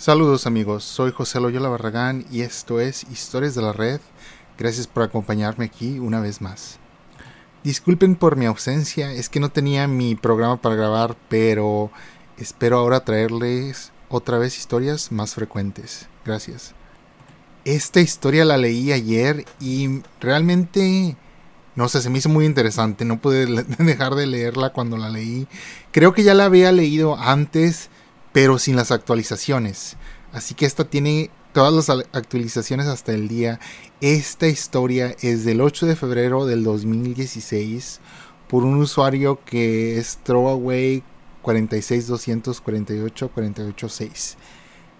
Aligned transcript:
Saludos 0.00 0.46
amigos, 0.46 0.82
soy 0.82 1.12
José 1.12 1.40
Loyola 1.40 1.68
Barragán 1.68 2.24
y 2.32 2.40
esto 2.40 2.80
es 2.80 3.04
Historias 3.12 3.54
de 3.54 3.60
la 3.60 3.74
Red. 3.74 4.00
Gracias 4.56 4.86
por 4.86 5.02
acompañarme 5.02 5.66
aquí 5.66 5.98
una 5.98 6.20
vez 6.20 6.40
más. 6.40 6.78
Disculpen 7.64 8.16
por 8.16 8.36
mi 8.36 8.46
ausencia, 8.46 9.12
es 9.12 9.28
que 9.28 9.40
no 9.40 9.50
tenía 9.50 9.86
mi 9.88 10.14
programa 10.14 10.56
para 10.56 10.74
grabar, 10.74 11.18
pero 11.28 11.90
espero 12.38 12.78
ahora 12.78 13.04
traerles 13.04 13.92
otra 14.08 14.38
vez 14.38 14.56
historias 14.56 15.12
más 15.12 15.34
frecuentes. 15.34 16.08
Gracias. 16.24 16.72
Esta 17.66 18.00
historia 18.00 18.46
la 18.46 18.56
leí 18.56 18.92
ayer 18.92 19.44
y 19.60 20.00
realmente, 20.18 21.14
no 21.74 21.90
sé, 21.90 22.00
se 22.00 22.08
me 22.08 22.20
hizo 22.20 22.30
muy 22.30 22.46
interesante, 22.46 23.04
no 23.04 23.20
pude 23.20 23.44
dejar 23.78 24.14
de 24.14 24.26
leerla 24.26 24.70
cuando 24.70 24.96
la 24.96 25.10
leí. 25.10 25.46
Creo 25.92 26.14
que 26.14 26.22
ya 26.22 26.32
la 26.32 26.46
había 26.46 26.72
leído 26.72 27.18
antes 27.18 27.90
pero 28.32 28.58
sin 28.58 28.76
las 28.76 28.90
actualizaciones. 28.90 29.96
Así 30.32 30.54
que 30.54 30.66
esta 30.66 30.84
tiene 30.84 31.30
todas 31.52 31.88
las 31.88 32.06
actualizaciones 32.12 32.86
hasta 32.86 33.12
el 33.12 33.28
día. 33.28 33.60
Esta 34.00 34.46
historia 34.46 35.14
es 35.20 35.44
del 35.44 35.60
8 35.60 35.86
de 35.86 35.96
febrero 35.96 36.46
del 36.46 36.64
2016 36.64 38.00
por 38.48 38.64
un 38.64 38.76
usuario 38.76 39.40
que 39.44 39.98
es 39.98 40.18
Throwaway 40.22 41.02
46248 41.42 43.30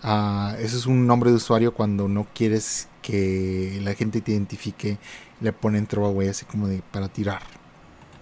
Uh, 0.02 0.55
ese 0.59 0.79
es 0.79 0.87
un 0.87 1.07
nombre 1.07 1.29
de 1.29 1.37
usuario 1.37 1.74
cuando 1.74 2.09
no 2.09 2.27
quieres 2.33 2.88
que 3.02 3.79
la 3.83 3.93
gente 3.95 4.23
te 4.23 4.33
identifique. 4.33 4.97
Le 5.43 5.52
ponen 5.52 5.87
Throwaway 5.87 6.29
así 6.29 6.47
como 6.47 6.69
de 6.69 6.83
para 6.91 7.09
tirar. 7.09 7.43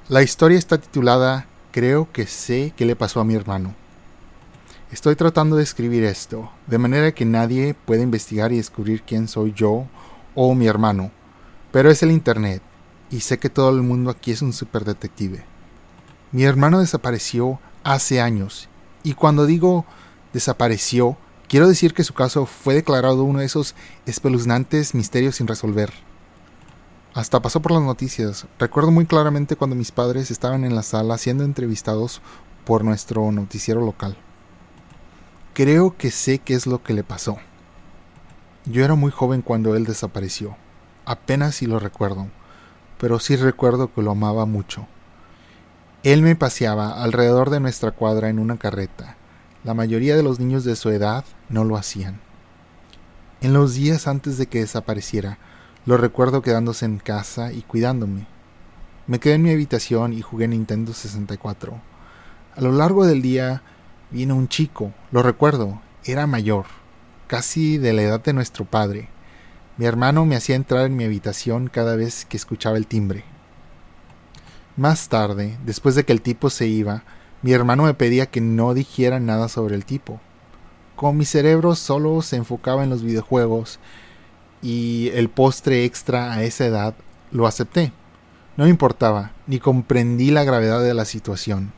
La 0.09 0.23
historia 0.23 0.59
está 0.59 0.79
titulada 0.79 1.47
Creo 1.71 2.11
que 2.13 2.27
sé 2.27 2.73
qué 2.77 2.85
le 2.85 2.97
pasó 2.97 3.21
a 3.21 3.25
mi 3.25 3.35
hermano. 3.37 3.77
Estoy 4.91 5.17
tratando 5.17 5.57
de 5.57 5.63
escribir 5.65 6.03
esto, 6.05 6.51
de 6.67 6.79
manera 6.79 7.13
que 7.13 7.27
nadie 7.27 7.75
pueda 7.75 8.03
investigar 8.03 8.53
y 8.53 8.57
descubrir 8.57 9.03
quién 9.03 9.29
soy 9.29 9.53
yo 9.53 9.87
o 10.35 10.55
mi 10.55 10.67
hermano, 10.67 11.11
pero 11.71 11.91
es 11.91 12.03
el 12.03 12.11
Internet, 12.11 12.63
y 13.11 13.21
sé 13.21 13.39
que 13.39 13.51
todo 13.51 13.69
el 13.69 13.83
mundo 13.83 14.11
aquí 14.11 14.31
es 14.31 14.41
un 14.41 14.55
superdetective. 14.55 15.45
Mi 16.33 16.45
hermano 16.45 16.79
desapareció 16.79 17.61
hace 17.85 18.23
años, 18.23 18.71
y 19.03 19.13
cuando 19.13 19.45
digo 19.45 19.85
desapareció, 20.33 21.19
quiero 21.49 21.69
decir 21.69 21.93
que 21.93 22.03
su 22.03 22.15
caso 22.15 22.47
fue 22.47 22.73
declarado 22.73 23.25
uno 23.25 23.41
de 23.41 23.45
esos 23.45 23.75
espeluznantes 24.07 24.95
misterios 24.95 25.37
sin 25.37 25.49
resolver. 25.49 25.93
Hasta 27.13 27.43
pasó 27.43 27.61
por 27.61 27.73
las 27.73 27.83
noticias. 27.83 28.47
Recuerdo 28.59 28.91
muy 28.91 29.05
claramente 29.05 29.55
cuando 29.55 29.77
mis 29.77 29.93
padres 29.93 30.31
estaban 30.31 30.65
en 30.65 30.75
la 30.75 30.83
sala 30.83 31.19
siendo 31.19 31.45
entrevistados 31.45 32.23
por 32.65 32.85
nuestro 32.85 33.31
noticiero 33.33 33.83
local. 33.85 34.17
Creo 35.59 35.97
que 35.97 36.13
sé 36.13 36.39
qué 36.39 36.55
es 36.55 36.69
lo 36.69 36.85
que 36.85 36.95
le 36.95 37.03
pasó. 37.03 37.39
Yo 38.65 38.85
era 38.85 38.95
muy 38.95 39.11
joven 39.11 39.43
cuando 39.43 39.75
él 39.75 39.87
desapareció. 39.87 40.57
Apenas 41.05 41.57
si 41.57 41.67
lo 41.67 41.81
recuerdo, 41.81 42.29
pero 42.97 43.19
sí 43.19 43.35
recuerdo 43.35 43.93
que 43.93 44.01
lo 44.01 44.13
amaba 44.13 44.47
mucho. 44.47 44.87
Él 46.05 46.23
me 46.23 46.37
paseaba 46.37 47.03
alrededor 47.03 47.51
de 47.51 47.59
nuestra 47.59 47.91
cuadra 47.91 48.29
en 48.29 48.39
una 48.39 48.57
carreta. 48.57 49.17
La 49.65 49.75
mayoría 49.75 50.15
de 50.15 50.23
los 50.23 50.39
niños 50.39 50.63
de 50.63 50.77
su 50.77 50.91
edad 50.91 51.25
no 51.49 51.65
lo 51.65 51.77
hacían. 51.77 52.21
En 53.41 53.53
los 53.53 53.75
días 53.75 54.07
antes 54.07 54.39
de 54.39 54.47
que 54.47 54.61
desapareciera, 54.61 55.39
lo 55.87 55.97
recuerdo 55.97 56.41
quedándose 56.41 56.85
en 56.85 57.01
casa 57.01 57.53
y 57.53 57.63
cuidándome. 57.63 58.29
Me 59.09 59.19
quedé 59.19 59.35
en 59.35 59.43
mi 59.43 59.51
habitación 59.51 60.13
y 60.13 60.23
jugué 60.23 60.47
Nintendo 60.47 60.93
64. 60.93 61.81
A 62.55 62.61
lo 62.61 62.71
largo 62.71 63.05
del 63.05 63.23
día 63.23 63.65
Vino 64.11 64.37
un 64.37 64.49
chico, 64.49 64.95
lo 65.11 65.23
recuerdo, 65.23 65.83
era 66.03 66.27
mayor, 66.27 66.65
casi 67.27 67.77
de 67.77 67.93
la 67.93 68.01
edad 68.01 68.23
de 68.23 68.33
nuestro 68.33 68.65
padre. 68.65 69.11
Mi 69.77 69.85
hermano 69.85 70.25
me 70.25 70.35
hacía 70.35 70.57
entrar 70.57 70.87
en 70.87 70.97
mi 70.97 71.05
habitación 71.05 71.69
cada 71.69 71.95
vez 71.95 72.25
que 72.25 72.39
escuchaba 72.39 72.79
el 72.79 72.87
timbre. 72.87 73.25
Más 74.79 75.11
tarde, 75.11 75.59
después 75.67 75.95
de 75.95 76.05
que 76.05 76.13
el 76.13 76.23
tipo 76.23 76.49
se 76.49 76.67
iba, 76.67 77.03
mi 77.43 77.53
hermano 77.53 77.83
me 77.83 77.93
pedía 77.93 78.25
que 78.25 78.41
no 78.41 78.73
dijera 78.73 79.21
nada 79.21 79.49
sobre 79.49 79.75
el 79.75 79.85
tipo. 79.85 80.21
Como 80.97 81.13
mi 81.13 81.27
cerebro 81.27 81.75
solo 81.75 82.23
se 82.23 82.37
enfocaba 82.37 82.85
en 82.85 82.91
los 82.91 83.03
videojuegos 83.03 83.79
y 84.63 85.11
el 85.13 85.29
postre 85.29 85.85
extra 85.85 86.33
a 86.33 86.43
esa 86.45 86.65
edad, 86.65 86.95
lo 87.31 87.47
acepté. 87.47 87.93
No 88.57 88.65
me 88.65 88.71
importaba, 88.71 89.33
ni 89.47 89.59
comprendí 89.59 90.31
la 90.31 90.45
gravedad 90.45 90.83
de 90.83 90.95
la 90.95 91.05
situación. 91.05 91.73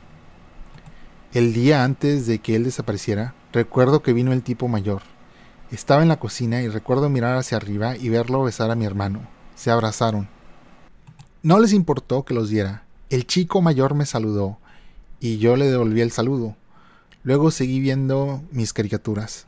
El 1.33 1.53
día 1.53 1.85
antes 1.85 2.27
de 2.27 2.41
que 2.41 2.57
él 2.57 2.65
desapareciera, 2.65 3.35
recuerdo 3.53 4.03
que 4.03 4.13
vino 4.13 4.33
el 4.33 4.43
tipo 4.43 4.67
mayor. 4.67 5.03
Estaba 5.71 6.03
en 6.03 6.09
la 6.09 6.19
cocina 6.19 6.61
y 6.61 6.67
recuerdo 6.67 7.09
mirar 7.09 7.37
hacia 7.37 7.57
arriba 7.57 7.97
y 7.97 8.09
verlo 8.09 8.43
besar 8.43 8.73
a 8.73 8.75
mi 8.75 8.85
hermano. 8.85 9.21
Se 9.55 9.71
abrazaron. 9.71 10.29
No 11.45 11.61
les 11.61 11.73
importó 11.73 12.25
que 12.25 12.35
los 12.35 12.49
diera. 12.49 12.83
El 13.11 13.29
chico 13.29 13.63
mayor 13.63 13.95
me 13.95 14.07
saludó 14.07 14.59
y 15.21 15.39
yo 15.39 15.55
le 15.55 15.71
devolví 15.71 16.01
el 16.01 16.11
saludo. 16.11 16.57
Luego 17.23 17.53
seguí 17.53 17.79
viendo 17.79 18.43
mis 18.51 18.73
caricaturas. 18.73 19.47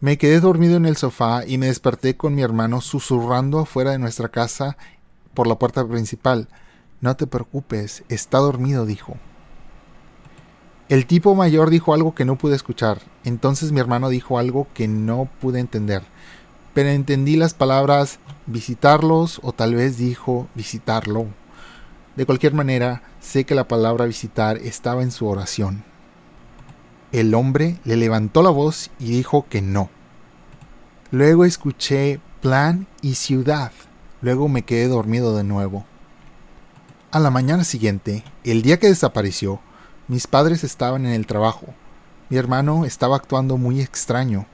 Me 0.00 0.18
quedé 0.18 0.40
dormido 0.40 0.78
en 0.78 0.86
el 0.86 0.96
sofá 0.96 1.46
y 1.46 1.58
me 1.58 1.66
desperté 1.66 2.16
con 2.16 2.34
mi 2.34 2.42
hermano 2.42 2.80
susurrando 2.80 3.60
afuera 3.60 3.92
de 3.92 4.00
nuestra 4.00 4.30
casa 4.30 4.76
por 5.32 5.46
la 5.46 5.60
puerta 5.60 5.86
principal. 5.86 6.48
No 7.00 7.14
te 7.14 7.28
preocupes, 7.28 8.02
está 8.08 8.38
dormido, 8.38 8.84
dijo. 8.84 9.16
El 10.88 11.04
tipo 11.04 11.34
mayor 11.34 11.68
dijo 11.68 11.92
algo 11.92 12.14
que 12.14 12.24
no 12.24 12.36
pude 12.36 12.56
escuchar, 12.56 13.02
entonces 13.22 13.72
mi 13.72 13.80
hermano 13.80 14.08
dijo 14.08 14.38
algo 14.38 14.66
que 14.72 14.88
no 14.88 15.28
pude 15.38 15.60
entender, 15.60 16.02
pero 16.72 16.88
entendí 16.88 17.36
las 17.36 17.52
palabras 17.52 18.20
visitarlos 18.46 19.38
o 19.42 19.52
tal 19.52 19.74
vez 19.74 19.98
dijo 19.98 20.48
visitarlo. 20.54 21.26
De 22.16 22.24
cualquier 22.24 22.54
manera, 22.54 23.02
sé 23.20 23.44
que 23.44 23.54
la 23.54 23.68
palabra 23.68 24.06
visitar 24.06 24.56
estaba 24.56 25.02
en 25.02 25.10
su 25.10 25.26
oración. 25.26 25.84
El 27.12 27.34
hombre 27.34 27.78
le 27.84 27.96
levantó 27.96 28.42
la 28.42 28.50
voz 28.50 28.90
y 28.98 29.10
dijo 29.10 29.46
que 29.50 29.60
no. 29.60 29.90
Luego 31.10 31.44
escuché 31.44 32.18
plan 32.40 32.86
y 33.02 33.16
ciudad. 33.16 33.72
Luego 34.22 34.48
me 34.48 34.62
quedé 34.62 34.88
dormido 34.88 35.36
de 35.36 35.44
nuevo. 35.44 35.84
A 37.10 37.20
la 37.20 37.30
mañana 37.30 37.64
siguiente, 37.64 38.24
el 38.42 38.62
día 38.62 38.78
que 38.78 38.88
desapareció, 38.88 39.60
mis 40.08 40.26
padres 40.26 40.64
estaban 40.64 41.04
en 41.04 41.12
el 41.12 41.26
trabajo. 41.26 41.66
Mi 42.30 42.38
hermano 42.38 42.86
estaba 42.86 43.16
actuando 43.16 43.58
muy 43.58 43.82
extraño. 43.82 44.46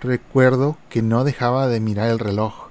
Recuerdo 0.00 0.78
que 0.88 1.02
no 1.02 1.22
dejaba 1.22 1.68
de 1.68 1.80
mirar 1.80 2.08
el 2.08 2.18
reloj. 2.18 2.68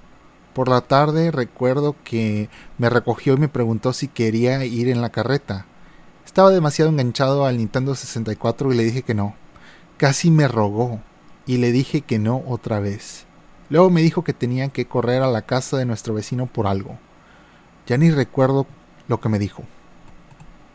Por 0.53 0.67
la 0.67 0.81
tarde 0.81 1.29
recuerdo 1.29 1.95
que 2.03 2.49
me 2.79 2.89
recogió 2.89 3.35
y 3.35 3.37
me 3.37 3.47
preguntó 3.47 3.93
si 3.93 4.07
quería 4.07 4.65
ir 4.65 4.89
en 4.89 5.01
la 5.01 5.11
carreta. 5.11 5.67
Estaba 6.25 6.49
demasiado 6.49 6.89
enganchado 6.89 7.45
al 7.45 7.57
Nintendo 7.57 7.93
64 7.93 8.73
y 8.73 8.75
le 8.75 8.83
dije 8.85 9.03
que 9.03 9.13
no. 9.13 9.35
Casi 9.97 10.31
me 10.31 10.47
rogó 10.47 10.99
y 11.45 11.57
le 11.57 11.71
dije 11.71 12.01
que 12.01 12.17
no 12.17 12.43
otra 12.47 12.79
vez. 12.79 13.27
Luego 13.69 13.91
me 13.91 14.01
dijo 14.01 14.23
que 14.23 14.33
tenía 14.33 14.69
que 14.69 14.87
correr 14.87 15.21
a 15.21 15.27
la 15.27 15.43
casa 15.43 15.77
de 15.77 15.85
nuestro 15.85 16.15
vecino 16.15 16.47
por 16.47 16.65
algo. 16.65 16.97
Ya 17.85 17.97
ni 17.97 18.09
recuerdo 18.09 18.65
lo 19.07 19.21
que 19.21 19.29
me 19.29 19.37
dijo. 19.37 19.63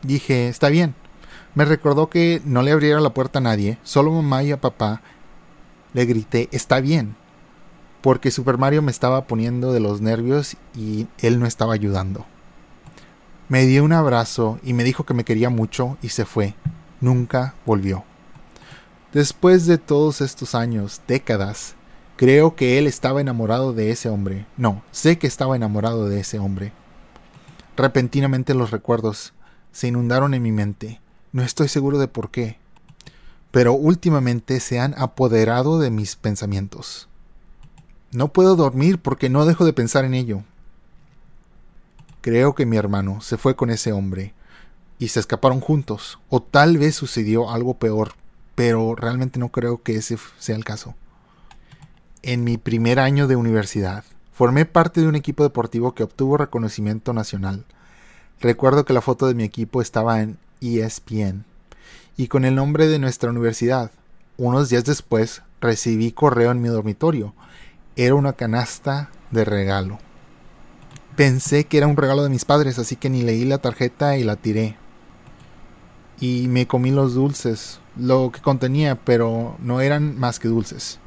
Dije, 0.02 0.48
está 0.48 0.68
bien, 0.68 0.94
me 1.56 1.64
recordó 1.64 2.10
que 2.10 2.42
no 2.44 2.62
le 2.62 2.70
abriera 2.70 3.00
la 3.00 3.14
puerta 3.14 3.38
a 3.38 3.42
nadie, 3.42 3.78
solo 3.82 4.12
mamá 4.12 4.42
y 4.42 4.52
a 4.52 4.60
papá. 4.60 5.00
Le 5.94 6.04
grité, 6.04 6.50
está 6.52 6.80
bien, 6.80 7.16
porque 8.02 8.30
Super 8.30 8.58
Mario 8.58 8.82
me 8.82 8.90
estaba 8.90 9.26
poniendo 9.26 9.72
de 9.72 9.80
los 9.80 10.02
nervios 10.02 10.58
y 10.76 11.06
él 11.18 11.40
no 11.40 11.46
estaba 11.46 11.72
ayudando. 11.72 12.26
Me 13.48 13.64
dio 13.64 13.84
un 13.84 13.94
abrazo 13.94 14.60
y 14.62 14.74
me 14.74 14.84
dijo 14.84 15.06
que 15.06 15.14
me 15.14 15.24
quería 15.24 15.48
mucho 15.48 15.96
y 16.02 16.10
se 16.10 16.26
fue. 16.26 16.54
Nunca 17.00 17.54
volvió. 17.64 18.04
Después 19.14 19.64
de 19.64 19.78
todos 19.78 20.20
estos 20.20 20.54
años, 20.54 21.00
décadas, 21.08 21.74
creo 22.16 22.54
que 22.54 22.76
él 22.76 22.86
estaba 22.86 23.22
enamorado 23.22 23.72
de 23.72 23.90
ese 23.90 24.10
hombre. 24.10 24.44
No, 24.58 24.82
sé 24.90 25.16
que 25.16 25.26
estaba 25.26 25.56
enamorado 25.56 26.06
de 26.06 26.20
ese 26.20 26.38
hombre. 26.38 26.72
Repentinamente 27.78 28.52
los 28.52 28.72
recuerdos 28.72 29.32
se 29.72 29.88
inundaron 29.88 30.34
en 30.34 30.42
mi 30.42 30.52
mente. 30.52 31.00
No 31.36 31.42
estoy 31.42 31.68
seguro 31.68 31.98
de 31.98 32.08
por 32.08 32.30
qué, 32.30 32.56
pero 33.50 33.74
últimamente 33.74 34.58
se 34.58 34.80
han 34.80 34.94
apoderado 34.96 35.78
de 35.78 35.90
mis 35.90 36.16
pensamientos. 36.16 37.10
No 38.10 38.32
puedo 38.32 38.56
dormir 38.56 38.98
porque 38.98 39.28
no 39.28 39.44
dejo 39.44 39.66
de 39.66 39.74
pensar 39.74 40.06
en 40.06 40.14
ello. 40.14 40.44
Creo 42.22 42.54
que 42.54 42.64
mi 42.64 42.78
hermano 42.78 43.20
se 43.20 43.36
fue 43.36 43.54
con 43.54 43.68
ese 43.68 43.92
hombre 43.92 44.32
y 44.98 45.08
se 45.08 45.20
escaparon 45.20 45.60
juntos, 45.60 46.18
o 46.30 46.40
tal 46.40 46.78
vez 46.78 46.94
sucedió 46.94 47.50
algo 47.50 47.74
peor, 47.74 48.12
pero 48.54 48.94
realmente 48.94 49.38
no 49.38 49.50
creo 49.50 49.82
que 49.82 49.96
ese 49.96 50.16
sea 50.38 50.56
el 50.56 50.64
caso. 50.64 50.94
En 52.22 52.44
mi 52.44 52.56
primer 52.56 52.98
año 52.98 53.26
de 53.26 53.36
universidad, 53.36 54.04
formé 54.32 54.64
parte 54.64 55.02
de 55.02 55.08
un 55.08 55.16
equipo 55.16 55.42
deportivo 55.42 55.94
que 55.94 56.02
obtuvo 56.02 56.38
reconocimiento 56.38 57.12
nacional. 57.12 57.66
Recuerdo 58.40 58.86
que 58.86 58.94
la 58.94 59.02
foto 59.02 59.26
de 59.26 59.34
mi 59.34 59.44
equipo 59.44 59.82
estaba 59.82 60.22
en 60.22 60.38
ESPN, 60.60 61.44
y 62.16 62.28
con 62.28 62.44
el 62.44 62.54
nombre 62.54 62.86
de 62.86 62.98
nuestra 62.98 63.30
universidad. 63.30 63.90
unos 64.38 64.68
días 64.68 64.84
después 64.84 65.42
recibí 65.60 66.12
correo 66.12 66.50
en 66.50 66.60
mi 66.60 66.68
dormitorio. 66.68 67.34
Era 67.96 68.14
una 68.14 68.34
canasta 68.34 69.10
de 69.30 69.44
regalo. 69.44 69.98
Pensé 71.16 71.64
que 71.64 71.78
era 71.78 71.86
un 71.86 71.96
regalo 71.96 72.22
de 72.22 72.28
mis 72.28 72.44
padres, 72.44 72.78
así 72.78 72.96
que 72.96 73.08
ni 73.08 73.22
leí 73.22 73.44
la 73.44 73.58
tarjeta 73.58 74.18
y 74.18 74.24
la 74.24 74.36
tiré. 74.36 74.76
Y 76.20 76.48
me 76.48 76.66
comí 76.66 76.90
los 76.90 77.14
dulces, 77.14 77.80
lo 77.96 78.30
que 78.30 78.40
contenía, 78.40 78.96
pero 78.96 79.56
no 79.58 79.80
eran 79.80 80.18
más 80.18 80.38
que 80.38 80.48
dulces. 80.48 80.98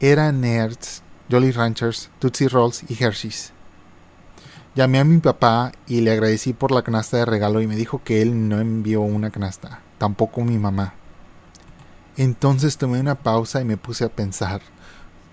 Eran 0.00 0.40
Nerds, 0.40 1.02
Jolly 1.30 1.52
Ranchers, 1.52 2.10
Tootsie 2.18 2.48
Rolls 2.48 2.84
y 2.88 3.02
Hershey's. 3.02 3.52
Llamé 4.78 5.00
a 5.00 5.04
mi 5.04 5.18
papá 5.18 5.72
y 5.88 6.02
le 6.02 6.12
agradecí 6.12 6.52
por 6.52 6.70
la 6.70 6.82
canasta 6.82 7.16
de 7.16 7.24
regalo 7.24 7.60
y 7.60 7.66
me 7.66 7.74
dijo 7.74 8.00
que 8.04 8.22
él 8.22 8.48
no 8.48 8.60
envió 8.60 9.00
una 9.00 9.30
canasta, 9.30 9.80
tampoco 9.98 10.44
mi 10.44 10.56
mamá. 10.56 10.94
Entonces 12.16 12.76
tomé 12.78 13.00
una 13.00 13.16
pausa 13.16 13.60
y 13.60 13.64
me 13.64 13.76
puse 13.76 14.04
a 14.04 14.08
pensar. 14.08 14.60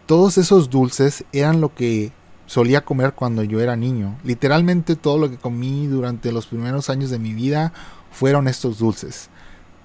Todos 0.07 0.39
esos 0.39 0.71
dulces 0.71 1.25
eran 1.31 1.62
lo 1.62 1.75
que 1.75 2.12
solía 2.47 2.86
comer 2.86 3.13
cuando 3.13 3.44
yo 3.44 3.59
era 3.59 3.75
niño. 3.75 4.18
Literalmente 4.24 4.95
todo 4.95 5.19
lo 5.19 5.30
que 5.30 5.38
comí 5.38 5.86
durante 5.86 6.31
los 6.31 6.48
primeros 6.48 6.89
años 6.89 7.12
de 7.12 7.19
mi 7.19 7.36
vida 7.36 7.71
fueron 8.09 8.48
estos 8.48 8.80
dulces. 8.80 9.30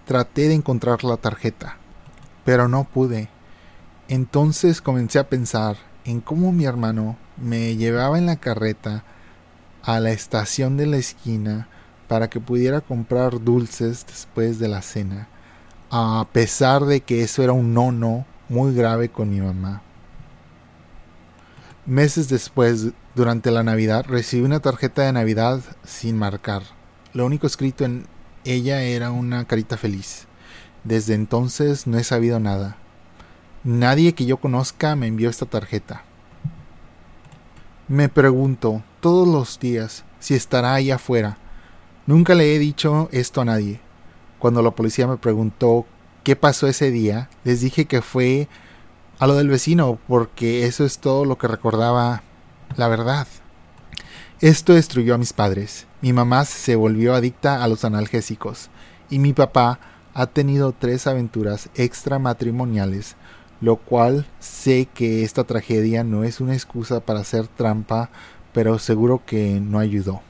Traté 0.07 0.49
de 0.49 0.55
encontrar 0.55 1.05
la 1.05 1.19
tarjeta, 1.19 1.77
pero 2.47 2.67
no 2.67 2.85
pude. 2.85 3.29
Entonces 4.09 4.81
comencé 4.81 5.19
a 5.19 5.29
pensar 5.29 5.77
en 6.07 6.23
cómo 6.23 6.51
mi 6.51 6.65
hermano 6.65 7.19
me 7.37 7.77
llevaba 7.77 8.17
en 8.17 8.25
la 8.25 8.37
carreta 8.37 9.05
a 9.83 10.01
la 10.01 10.11
estación 10.11 10.77
de 10.77 10.87
la 10.87 10.97
esquina 10.97 11.69
para 12.09 12.29
que 12.29 12.41
pudiera 12.41 12.81
comprar 12.81 13.43
dulces 13.43 14.05
después 14.07 14.59
de 14.59 14.69
la 14.69 14.83
cena, 14.83 15.29
a 15.91 16.27
pesar 16.33 16.85
de 16.85 17.01
que 17.01 17.23
eso 17.23 17.43
era 17.43 17.53
un 17.53 17.73
nono 17.73 18.27
muy 18.49 18.75
grave 18.75 19.09
con 19.11 19.31
mi 19.31 19.41
mamá. 19.41 19.83
Meses 21.87 22.29
después, 22.29 22.89
durante 23.15 23.51
la 23.51 23.63
Navidad, 23.63 24.05
recibí 24.09 24.43
una 24.43 24.61
tarjeta 24.61 25.03
de 25.03 25.13
Navidad 25.13 25.61
sin 25.85 26.17
marcar. 26.17 26.63
Lo 27.13 27.27
único 27.27 27.47
escrito 27.47 27.85
en 27.85 28.07
ella 28.45 28.83
era 28.83 29.11
una 29.11 29.45
carita 29.47 29.77
feliz. 29.77 30.27
Desde 30.85 31.15
entonces 31.15 31.87
no 31.87 31.99
he 31.99 32.05
sabido 32.05 32.41
nada. 32.41 32.77
Nadie 33.65 34.15
que 34.15 34.27
yo 34.27 34.39
conozca 34.39 34.97
me 34.97 35.07
envió 35.07 35.29
esta 35.29 35.47
tarjeta. 35.47 36.05
Me 37.89 38.09
pregunto 38.09 38.83
todos 39.01 39.27
los 39.27 39.59
días 39.59 40.05
si 40.19 40.35
estará 40.35 40.75
ahí 40.75 40.91
afuera. 40.91 41.39
Nunca 42.07 42.35
le 42.35 42.55
he 42.55 42.59
dicho 42.59 43.09
esto 43.13 43.41
a 43.41 43.45
nadie. 43.45 43.81
Cuando 44.39 44.63
la 44.63 44.71
policía 44.71 45.07
me 45.07 45.17
preguntó 45.17 45.87
qué 46.23 46.37
pasó 46.37 46.67
ese 46.67 46.91
día, 46.91 47.31
les 47.45 47.61
dije 47.61 47.87
que 47.87 48.03
fue 48.03 48.49
a 49.19 49.27
lo 49.27 49.35
del 49.35 49.49
vecino, 49.49 49.99
porque 50.09 50.67
eso 50.67 50.85
es 50.85 50.99
todo 50.99 51.25
lo 51.25 51.39
que 51.39 51.49
recordaba 51.49 52.23
la 52.77 52.89
verdad. 52.89 53.27
Esto 54.41 54.75
destruyó 54.75 55.15
a 55.15 55.19
mis 55.19 55.33
padres. 55.33 55.87
Mi 56.01 56.13
mamá 56.13 56.45
se 56.45 56.77
volvió 56.77 57.15
adicta 57.15 57.63
a 57.63 57.69
los 57.69 57.85
analgésicos 57.85 58.71
y 59.11 59.19
mi 59.19 59.33
papá 59.33 59.79
ha 60.15 60.27
tenido 60.27 60.73
tres 60.73 61.07
aventuras 61.07 61.69
extramatrimoniales 61.75 63.17
lo 63.61 63.77
cual 63.77 64.27
sé 64.39 64.89
que 64.93 65.23
esta 65.23 65.45
tragedia 65.45 66.03
no 66.03 66.25
es 66.25 66.41
una 66.41 66.55
excusa 66.55 67.01
para 67.01 67.21
hacer 67.21 67.47
trampa, 67.47 68.11
pero 68.53 68.79
seguro 68.79 69.23
que 69.25 69.61
no 69.61 69.79
ayudó. 69.79 70.23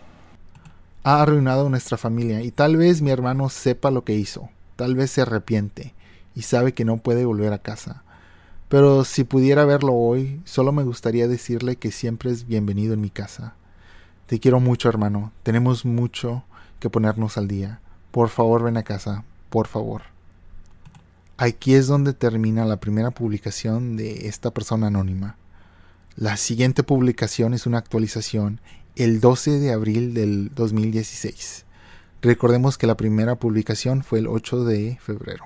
Ha 1.03 1.23
arruinado 1.23 1.69
nuestra 1.69 1.97
familia 1.97 2.43
y 2.43 2.51
tal 2.51 2.77
vez 2.77 3.03
mi 3.03 3.11
hermano 3.11 3.49
sepa 3.49 3.91
lo 3.91 4.05
que 4.05 4.15
hizo, 4.15 4.51
tal 4.77 4.95
vez 4.95 5.11
se 5.11 5.23
arrepiente 5.23 5.95
y 6.35 6.43
sabe 6.43 6.75
que 6.75 6.85
no 6.85 6.99
puede 6.99 7.25
volver 7.25 7.53
a 7.53 7.59
casa. 7.59 8.03
Pero 8.69 9.05
si 9.05 9.25
pudiera 9.25 9.65
verlo 9.65 9.95
hoy, 9.95 10.41
solo 10.45 10.71
me 10.73 10.85
gustaría 10.85 11.27
decirle 11.27 11.77
que 11.77 11.91
siempre 11.91 12.31
es 12.31 12.47
bienvenido 12.47 12.95
en 12.95 13.01
mi 13.01 13.11
casa. 13.11 13.55
Te 14.27 14.39
quiero 14.39 14.61
mucho, 14.61 14.89
hermano. 14.89 15.33
Tenemos 15.43 15.85
mucho 15.85 16.45
que 16.79 16.89
ponernos 16.89 17.37
al 17.37 17.49
día. 17.49 17.81
Por 18.13 18.29
favor, 18.29 18.63
ven 18.63 18.77
a 18.77 18.85
casa. 18.85 19.25
Por 19.49 19.67
favor. 19.67 20.03
Aquí 21.37 21.75
es 21.75 21.89
donde 21.89 22.13
termina 22.13 22.65
la 22.65 22.79
primera 22.79 23.11
publicación 23.11 23.97
de 23.97 24.29
esta 24.29 24.53
persona 24.53 24.87
anónima. 24.87 25.37
La 26.17 26.37
siguiente 26.37 26.83
publicación 26.83 27.55
es 27.55 27.67
una 27.67 27.79
actualización 27.79 28.61
el 28.97 29.21
12 29.21 29.61
de 29.61 29.73
abril 29.73 30.13
del 30.13 30.53
2016. 30.55 31.65
Recordemos 32.21 32.77
que 32.77 32.89
la 32.89 32.97
primera 32.97 33.37
publicación 33.37 34.03
fue 34.03 34.19
el 34.19 34.27
8 34.27 34.65
de 34.65 34.99
febrero. 35.01 35.45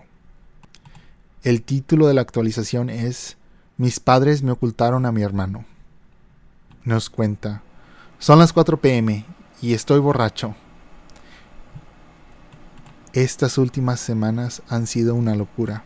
El 1.43 1.63
título 1.63 2.07
de 2.07 2.15
la 2.15 2.23
actualización 2.23 2.89
es 2.89 3.37
Mis 3.77 4.01
padres 4.01 4.43
me 4.43 4.53
ocultaron 4.53 5.05
a 5.05 5.13
mi 5.13 5.23
hermano. 5.23 5.67
Nos 6.83 7.11
cuenta, 7.11 7.63
son 8.19 8.39
las 8.39 8.55
4 8.55 8.79
pm 8.79 9.27
y 9.61 9.75
estoy 9.75 10.01
borracho. 10.01 10.57
Estas 13.13 13.59
últimas 13.59 14.01
semanas 14.01 14.63
han 14.69 14.87
sido 14.87 15.15
una 15.15 15.35
locura. 15.35 15.85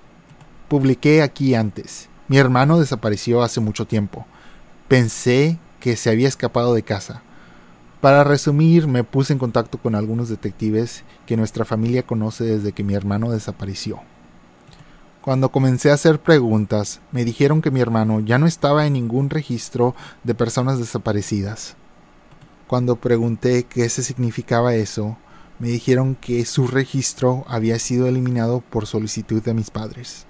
Publiqué 0.69 1.21
aquí 1.21 1.55
antes. 1.55 2.09
Mi 2.29 2.39
hermano 2.39 2.79
desapareció 2.79 3.43
hace 3.43 3.61
mucho 3.61 3.87
tiempo. 3.87 4.27
Pensé 4.89 5.59
que 5.81 5.97
se 5.97 6.09
había 6.09 6.29
escapado 6.29 6.73
de 6.73 6.83
casa. 6.83 7.23
Para 8.01 8.25
resumir, 8.25 8.87
me 8.87 9.05
puse 9.05 9.35
en 9.35 9.39
contacto 9.39 9.77
con 9.77 9.95
algunos 9.95 10.31
detectives 10.31 11.05
que 11.27 11.37
nuestra 11.37 11.67
familia 11.67 12.07
conoce 12.07 12.45
desde 12.45 12.73
que 12.73 12.85
mi 12.85 12.95
hermano 12.95 13.31
desapareció. 13.31 14.01
Cuando 15.21 15.51
comencé 15.51 15.91
a 15.91 15.95
hacer 15.95 16.21
preguntas, 16.21 17.03
me 17.13 17.27
dijeron 17.27 17.61
que 17.61 17.71
mi 17.71 17.81
hermano 17.81 18.21
ya 18.21 18.39
no 18.39 18.47
estaba 18.47 18.87
en 18.87 18.95
ningún 18.95 19.29
registro 19.29 19.95
de 20.25 20.35
personas 20.35 20.79
desaparecidas. 20.79 21.77
Cuando 22.67 22.97
pregunté 22.97 23.65
qué 23.65 23.91
se 23.91 24.03
significaba 24.03 24.75
eso, 24.75 25.19
me 25.59 25.69
dijeron 25.69 26.15
que 26.15 26.47
su 26.47 26.67
registro 26.67 27.45
había 27.47 27.79
sido 27.79 28.07
eliminado 28.07 28.61
por 28.61 28.87
solicitud 28.87 29.43
de 29.43 29.53
mis 29.53 29.71
padres. 29.71 30.25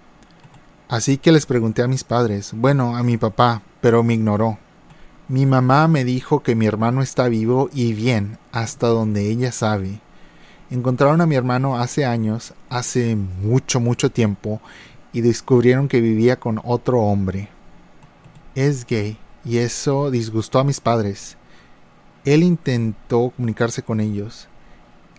Así 0.88 1.18
que 1.18 1.30
les 1.30 1.46
pregunté 1.46 1.82
a 1.82 1.88
mis 1.88 2.02
padres, 2.02 2.52
bueno, 2.54 2.96
a 2.96 3.02
mi 3.02 3.18
papá, 3.18 3.62
pero 3.80 4.02
me 4.02 4.14
ignoró. 4.14 4.58
Mi 5.28 5.46
mamá 5.46 5.88
me 5.88 6.04
dijo 6.04 6.42
que 6.42 6.54
mi 6.54 6.66
hermano 6.66 7.02
está 7.02 7.28
vivo 7.28 7.68
y 7.72 7.92
bien, 7.92 8.38
hasta 8.52 8.86
donde 8.86 9.30
ella 9.30 9.52
sabe. 9.52 10.00
Encontraron 10.70 11.20
a 11.20 11.26
mi 11.26 11.34
hermano 11.34 11.78
hace 11.78 12.04
años, 12.04 12.54
hace 12.70 13.16
mucho, 13.16 13.80
mucho 13.80 14.10
tiempo, 14.10 14.60
y 15.12 15.20
descubrieron 15.20 15.88
que 15.88 16.00
vivía 16.00 16.38
con 16.38 16.60
otro 16.64 17.00
hombre. 17.00 17.48
Es 18.54 18.86
gay, 18.86 19.18
y 19.44 19.58
eso 19.58 20.10
disgustó 20.10 20.58
a 20.58 20.64
mis 20.64 20.80
padres. 20.80 21.36
Él 22.24 22.42
intentó 22.42 23.30
comunicarse 23.30 23.82
con 23.82 24.00
ellos, 24.00 24.48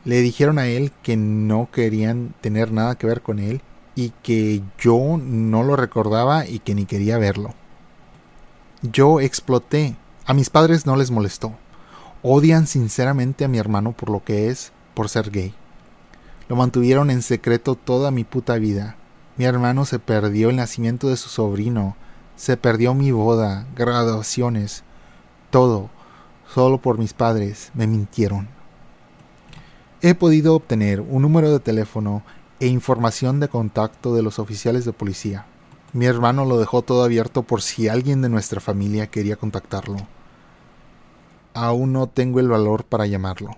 le 0.05 0.21
dijeron 0.21 0.59
a 0.59 0.67
él 0.67 0.91
que 1.03 1.17
no 1.17 1.69
querían 1.71 2.33
tener 2.41 2.71
nada 2.71 2.95
que 2.95 3.07
ver 3.07 3.21
con 3.21 3.39
él 3.39 3.61
y 3.95 4.11
que 4.23 4.61
yo 4.79 5.19
no 5.21 5.63
lo 5.63 5.75
recordaba 5.75 6.47
y 6.47 6.59
que 6.59 6.73
ni 6.73 6.85
quería 6.85 7.17
verlo. 7.17 7.53
Yo 8.81 9.19
exploté. 9.19 9.95
A 10.25 10.33
mis 10.33 10.49
padres 10.49 10.85
no 10.85 10.95
les 10.95 11.11
molestó. 11.11 11.53
Odian 12.21 12.67
sinceramente 12.67 13.45
a 13.45 13.47
mi 13.47 13.57
hermano 13.57 13.93
por 13.93 14.09
lo 14.09 14.23
que 14.23 14.49
es, 14.49 14.71
por 14.93 15.09
ser 15.09 15.31
gay. 15.31 15.53
Lo 16.47 16.55
mantuvieron 16.55 17.09
en 17.09 17.21
secreto 17.21 17.75
toda 17.75 18.11
mi 18.11 18.23
puta 18.23 18.55
vida. 18.55 18.95
Mi 19.37 19.45
hermano 19.45 19.85
se 19.85 19.99
perdió 19.99 20.49
el 20.49 20.57
nacimiento 20.57 21.09
de 21.09 21.17
su 21.17 21.29
sobrino, 21.29 21.95
se 22.35 22.57
perdió 22.57 22.93
mi 22.93 23.11
boda, 23.11 23.67
graduaciones, 23.75 24.83
todo, 25.49 25.89
solo 26.53 26.81
por 26.81 26.97
mis 26.97 27.13
padres, 27.13 27.71
me 27.73 27.87
mintieron 27.87 28.59
he 30.01 30.15
podido 30.15 30.55
obtener 30.55 31.01
un 31.01 31.21
número 31.21 31.51
de 31.51 31.59
teléfono 31.59 32.23
e 32.59 32.67
información 32.67 33.39
de 33.39 33.49
contacto 33.49 34.15
de 34.15 34.21
los 34.21 34.39
oficiales 34.39 34.85
de 34.85 34.93
policía. 34.93 35.45
Mi 35.91 36.05
hermano 36.05 36.45
lo 36.45 36.59
dejó 36.59 36.83
todo 36.83 37.03
abierto 37.03 37.41
por 37.41 37.63
si 37.63 37.87
alguien 37.87 38.21
de 38.21 38.29
nuestra 38.29 38.61
familia 38.61 39.07
quería 39.07 39.37
contactarlo. 39.37 39.97
Aún 41.55 41.93
no 41.93 42.07
tengo 42.07 42.39
el 42.39 42.47
valor 42.47 42.83
para 42.83 43.07
llamarlo. 43.07 43.57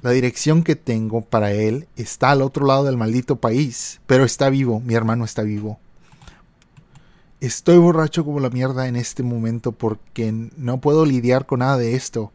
La 0.00 0.10
dirección 0.12 0.62
que 0.62 0.76
tengo 0.76 1.22
para 1.22 1.50
él 1.50 1.88
está 1.96 2.30
al 2.30 2.42
otro 2.42 2.66
lado 2.66 2.84
del 2.84 2.96
maldito 2.96 3.36
país, 3.36 4.00
pero 4.06 4.24
está 4.24 4.48
vivo, 4.48 4.78
mi 4.78 4.94
hermano 4.94 5.24
está 5.24 5.42
vivo. 5.42 5.80
Estoy 7.40 7.78
borracho 7.78 8.24
como 8.24 8.38
la 8.38 8.50
mierda 8.50 8.86
en 8.86 8.94
este 8.94 9.24
momento 9.24 9.72
porque 9.72 10.32
no 10.56 10.80
puedo 10.80 11.04
lidiar 11.04 11.46
con 11.46 11.60
nada 11.60 11.78
de 11.78 11.96
esto. 11.96 12.30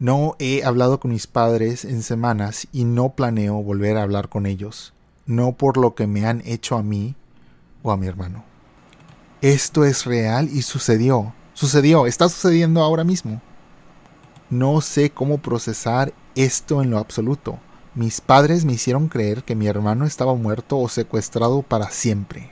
No 0.00 0.34
he 0.40 0.64
hablado 0.64 0.98
con 0.98 1.12
mis 1.12 1.28
padres 1.28 1.84
en 1.84 2.02
semanas 2.02 2.66
y 2.72 2.84
no 2.84 3.10
planeo 3.10 3.62
volver 3.62 3.96
a 3.96 4.02
hablar 4.02 4.28
con 4.28 4.46
ellos, 4.46 4.94
no 5.26 5.52
por 5.52 5.76
lo 5.76 5.94
que 5.94 6.08
me 6.08 6.26
han 6.26 6.42
hecho 6.44 6.76
a 6.76 6.82
mí 6.82 7.14
a 7.92 7.96
mi 7.96 8.06
hermano. 8.06 8.44
Esto 9.42 9.84
es 9.84 10.04
real 10.04 10.48
y 10.52 10.62
sucedió, 10.62 11.34
sucedió, 11.54 12.06
está 12.06 12.28
sucediendo 12.28 12.82
ahora 12.82 13.04
mismo. 13.04 13.40
No 14.50 14.80
sé 14.80 15.10
cómo 15.10 15.38
procesar 15.38 16.12
esto 16.34 16.82
en 16.82 16.90
lo 16.90 16.98
absoluto. 16.98 17.58
Mis 17.94 18.20
padres 18.20 18.64
me 18.64 18.74
hicieron 18.74 19.08
creer 19.08 19.42
que 19.42 19.54
mi 19.54 19.66
hermano 19.66 20.04
estaba 20.04 20.34
muerto 20.34 20.78
o 20.78 20.88
secuestrado 20.88 21.62
para 21.62 21.90
siempre, 21.90 22.50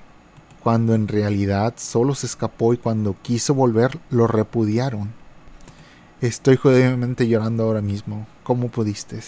cuando 0.63 0.95
en 0.95 1.07
realidad 1.07 1.75
solo 1.77 2.15
se 2.15 2.27
escapó 2.27 2.75
y 2.75 2.79
cuando 2.79 3.17
quiso 3.23 3.55
volver 3.55 4.01
lo 4.11 4.27
repudiaron. 4.27 5.13
Estoy 6.21 6.57
jodidamente 6.57 7.29
llorando 7.29 7.65
ahora 7.65 7.83
mismo. 7.83 8.27
¿Cómo 8.43 8.69
pudiste? 8.69 9.21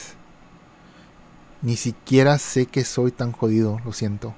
Ni 1.63 1.77
siquiera 1.77 2.39
sé 2.39 2.67
que 2.67 2.85
soy 2.85 3.13
tan 3.13 3.33
jodido, 3.33 3.79
lo 3.85 3.93
siento. 3.93 4.35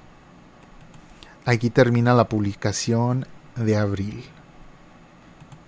Aquí 1.49 1.71
termina 1.71 2.13
la 2.13 2.29
publicación 2.29 3.25
de 3.55 3.75
abril. 3.75 4.23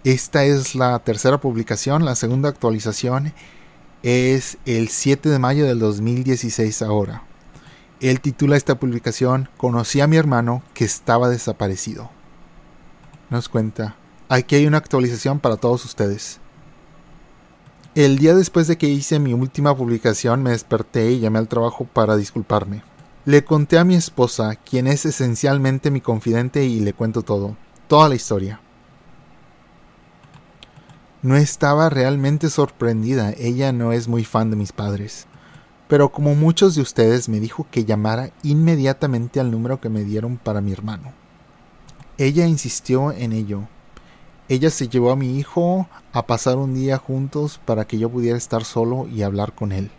Esta 0.04 0.46
es 0.46 0.76
la 0.76 1.00
tercera 1.00 1.42
publicación, 1.42 2.06
la 2.06 2.14
segunda 2.14 2.50
actualización 2.50 3.34
es 4.04 4.60
el 4.68 4.90
7 4.90 5.28
de 5.28 5.40
mayo 5.40 5.66
del 5.66 5.80
2016 5.80 6.84
ahora. 6.84 7.24
Él 8.00 8.22
titula 8.22 8.58
esta 8.58 8.78
publicación 8.78 9.50
Conocí 9.58 10.02
a 10.02 10.06
mi 10.06 10.18
hermano 10.18 10.62
que 10.76 10.86
estaba 10.86 11.30
desaparecido. 11.30 12.12
Nos 13.32 13.50
cuenta, 13.50 13.96
aquí 14.30 14.58
hay 14.58 14.68
una 14.68 14.78
actualización 14.78 15.40
para 15.40 15.58
todos 15.58 15.84
ustedes. 15.84 16.40
El 17.96 18.20
día 18.20 18.36
después 18.36 18.68
de 18.68 18.78
que 18.78 18.88
hice 18.88 19.18
mi 19.18 19.34
última 19.34 19.76
publicación 19.76 20.44
me 20.44 20.52
desperté 20.52 21.10
y 21.10 21.22
llamé 21.22 21.40
al 21.40 21.48
trabajo 21.48 21.86
para 21.86 22.18
disculparme. 22.18 22.84
Le 23.24 23.44
conté 23.44 23.78
a 23.78 23.84
mi 23.84 23.94
esposa, 23.94 24.56
quien 24.56 24.88
es 24.88 25.06
esencialmente 25.06 25.92
mi 25.92 26.02
confidente, 26.02 26.66
y 26.66 26.80
le 26.80 26.94
cuento 26.94 27.22
todo, 27.22 27.56
toda 27.88 28.10
la 28.10 28.16
historia. 28.16 28.62
No 31.22 31.36
estaba 31.36 31.92
realmente 31.92 32.50
sorprendida, 32.50 33.32
ella 33.38 33.74
no 33.74 33.92
es 33.92 34.08
muy 34.08 34.24
fan 34.24 34.50
de 34.50 34.56
mis 34.56 34.72
padres. 34.72 35.28
Pero 35.88 36.10
como 36.12 36.34
muchos 36.34 36.74
de 36.74 36.82
ustedes 36.82 37.30
me 37.30 37.40
dijo 37.40 37.68
que 37.70 37.86
llamara 37.86 38.32
inmediatamente 38.42 39.40
al 39.40 39.52
número 39.52 39.80
que 39.80 39.90
me 39.90 40.04
dieron 40.04 40.38
para 40.38 40.62
mi 40.62 40.72
hermano. 40.72 41.14
Ella 42.18 42.48
insistió 42.48 43.12
en 43.12 43.34
ello. 43.34 43.68
Ella 44.50 44.72
se 44.72 44.88
llevó 44.88 45.12
a 45.12 45.16
mi 45.16 45.38
hijo 45.38 45.88
a 46.12 46.26
pasar 46.26 46.58
un 46.58 46.74
día 46.74 46.98
juntos 46.98 47.62
para 47.66 47.86
que 47.86 48.00
yo 48.00 48.10
pudiera 48.10 48.38
estar 48.38 48.64
solo 48.64 49.08
y 49.08 49.22
hablar 49.22 49.54
con 49.54 49.74
él. 49.74 49.92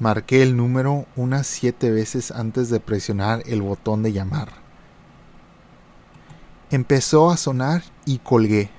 Marqué 0.00 0.42
el 0.42 0.56
número 0.56 1.06
unas 1.14 1.46
siete 1.46 1.90
veces 1.92 2.32
antes 2.32 2.68
de 2.68 2.80
presionar 2.80 3.42
el 3.46 3.62
botón 3.62 4.02
de 4.02 4.12
llamar. 4.12 4.48
Empezó 6.70 7.30
a 7.30 7.36
sonar 7.36 7.84
y 8.04 8.18
colgué. 8.18 8.70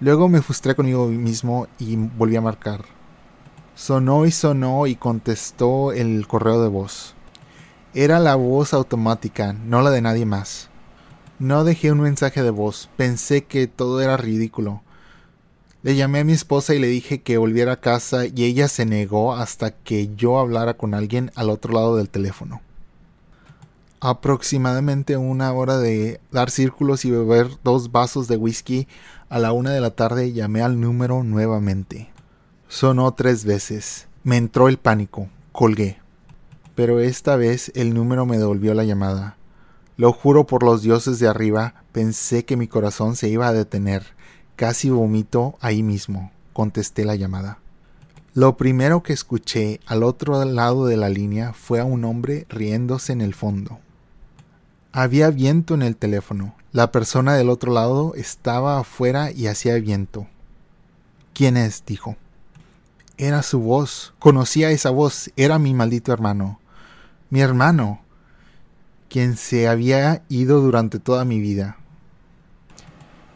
Luego 0.00 0.30
me 0.30 0.40
frustré 0.40 0.74
conmigo 0.74 1.08
mismo 1.08 1.66
y 1.78 1.96
volví 1.96 2.36
a 2.36 2.40
marcar. 2.40 2.86
Sonó 3.74 4.24
y 4.24 4.30
sonó 4.30 4.86
y 4.86 4.94
contestó 4.94 5.92
el 5.92 6.26
correo 6.26 6.62
de 6.62 6.68
voz. 6.68 7.14
Era 7.92 8.18
la 8.18 8.34
voz 8.34 8.72
automática, 8.72 9.52
no 9.52 9.82
la 9.82 9.90
de 9.90 10.00
nadie 10.00 10.24
más. 10.24 10.70
No 11.38 11.64
dejé 11.64 11.92
un 11.92 12.00
mensaje 12.00 12.42
de 12.42 12.50
voz, 12.50 12.88
pensé 12.96 13.44
que 13.44 13.66
todo 13.66 14.00
era 14.00 14.16
ridículo. 14.16 14.83
Le 15.84 15.94
llamé 15.96 16.20
a 16.20 16.24
mi 16.24 16.32
esposa 16.32 16.74
y 16.74 16.78
le 16.78 16.86
dije 16.86 17.20
que 17.20 17.36
volviera 17.36 17.72
a 17.72 17.80
casa 17.80 18.24
y 18.24 18.44
ella 18.44 18.68
se 18.68 18.86
negó 18.86 19.34
hasta 19.34 19.70
que 19.70 20.16
yo 20.16 20.38
hablara 20.38 20.78
con 20.78 20.94
alguien 20.94 21.30
al 21.34 21.50
otro 21.50 21.74
lado 21.74 21.96
del 21.96 22.08
teléfono. 22.08 22.62
Aproximadamente 24.00 25.18
una 25.18 25.52
hora 25.52 25.76
de 25.76 26.22
dar 26.32 26.50
círculos 26.50 27.04
y 27.04 27.10
beber 27.10 27.48
dos 27.62 27.92
vasos 27.92 28.28
de 28.28 28.38
whisky 28.38 28.88
a 29.28 29.38
la 29.38 29.52
una 29.52 29.72
de 29.72 29.82
la 29.82 29.90
tarde 29.90 30.32
llamé 30.32 30.62
al 30.62 30.80
número 30.80 31.22
nuevamente. 31.22 32.08
Sonó 32.66 33.12
tres 33.12 33.44
veces. 33.44 34.06
Me 34.22 34.38
entró 34.38 34.68
el 34.68 34.78
pánico. 34.78 35.28
Colgué. 35.52 35.98
Pero 36.74 36.98
esta 36.98 37.36
vez 37.36 37.70
el 37.74 37.92
número 37.92 38.24
me 38.24 38.38
devolvió 38.38 38.72
la 38.72 38.84
llamada. 38.84 39.36
Lo 39.98 40.14
juro 40.14 40.46
por 40.46 40.62
los 40.62 40.80
dioses 40.80 41.18
de 41.18 41.28
arriba, 41.28 41.84
pensé 41.92 42.46
que 42.46 42.56
mi 42.56 42.68
corazón 42.68 43.16
se 43.16 43.28
iba 43.28 43.48
a 43.48 43.52
detener. 43.52 44.13
Casi 44.56 44.90
vomito 44.90 45.56
ahí 45.60 45.82
mismo. 45.82 46.30
Contesté 46.52 47.04
la 47.04 47.16
llamada. 47.16 47.58
Lo 48.34 48.56
primero 48.56 49.02
que 49.02 49.12
escuché 49.12 49.80
al 49.86 50.02
otro 50.02 50.44
lado 50.44 50.86
de 50.86 50.96
la 50.96 51.08
línea 51.08 51.52
fue 51.52 51.80
a 51.80 51.84
un 51.84 52.04
hombre 52.04 52.46
riéndose 52.48 53.12
en 53.12 53.20
el 53.20 53.34
fondo. 53.34 53.78
Había 54.92 55.30
viento 55.30 55.74
en 55.74 55.82
el 55.82 55.96
teléfono. 55.96 56.54
La 56.72 56.92
persona 56.92 57.34
del 57.34 57.50
otro 57.50 57.72
lado 57.72 58.14
estaba 58.14 58.78
afuera 58.78 59.32
y 59.32 59.48
hacía 59.48 59.74
viento. 59.74 60.28
¿Quién 61.32 61.56
es? 61.56 61.84
dijo. 61.84 62.16
Era 63.16 63.42
su 63.42 63.60
voz. 63.60 64.14
Conocía 64.18 64.70
esa 64.70 64.90
voz. 64.90 65.30
Era 65.36 65.58
mi 65.58 65.74
maldito 65.74 66.12
hermano. 66.12 66.60
Mi 67.30 67.40
hermano, 67.40 68.00
quien 69.08 69.36
se 69.36 69.68
había 69.68 70.22
ido 70.28 70.60
durante 70.60 70.98
toda 70.98 71.24
mi 71.24 71.40
vida. 71.40 71.76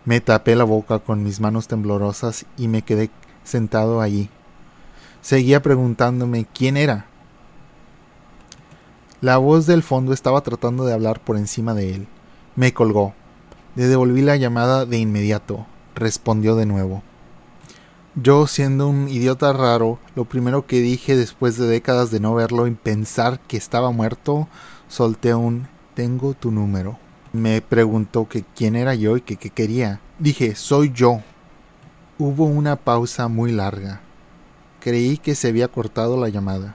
Me 0.08 0.22
tapé 0.22 0.56
la 0.56 0.64
boca 0.64 1.00
con 1.00 1.22
mis 1.22 1.38
manos 1.38 1.68
temblorosas 1.68 2.46
y 2.56 2.66
me 2.66 2.80
quedé 2.80 3.10
sentado 3.44 4.00
allí. 4.00 4.30
Seguía 5.20 5.60
preguntándome 5.60 6.46
quién 6.46 6.78
era. 6.78 7.04
La 9.20 9.36
voz 9.36 9.66
del 9.66 9.82
fondo 9.82 10.14
estaba 10.14 10.40
tratando 10.40 10.86
de 10.86 10.94
hablar 10.94 11.20
por 11.20 11.36
encima 11.36 11.74
de 11.74 11.94
él. 11.94 12.08
Me 12.56 12.72
colgó. 12.72 13.12
Le 13.74 13.86
devolví 13.86 14.22
la 14.22 14.36
llamada 14.36 14.86
de 14.86 14.96
inmediato. 14.96 15.66
Respondió 15.94 16.56
de 16.56 16.64
nuevo. 16.64 17.02
Yo, 18.14 18.46
siendo 18.46 18.88
un 18.88 19.10
idiota 19.10 19.52
raro, 19.52 19.98
lo 20.14 20.24
primero 20.24 20.66
que 20.66 20.80
dije 20.80 21.16
después 21.16 21.58
de 21.58 21.66
décadas 21.66 22.10
de 22.10 22.18
no 22.18 22.34
verlo 22.34 22.66
y 22.66 22.70
pensar 22.70 23.40
que 23.40 23.58
estaba 23.58 23.90
muerto, 23.90 24.48
solté 24.88 25.34
un 25.34 25.68
tengo 25.92 26.32
tu 26.32 26.50
número. 26.50 26.98
Me 27.32 27.60
preguntó 27.60 28.26
que 28.26 28.42
quién 28.56 28.74
era 28.74 28.94
yo 28.94 29.18
y 29.18 29.20
que 29.20 29.36
qué 29.36 29.50
quería. 29.50 30.00
Dije, 30.18 30.54
soy 30.54 30.92
yo. 30.94 31.20
Hubo 32.18 32.44
una 32.44 32.76
pausa 32.76 33.28
muy 33.28 33.52
larga. 33.52 34.00
Creí 34.80 35.18
que 35.18 35.34
se 35.34 35.48
había 35.48 35.68
cortado 35.68 36.18
la 36.18 36.30
llamada. 36.30 36.74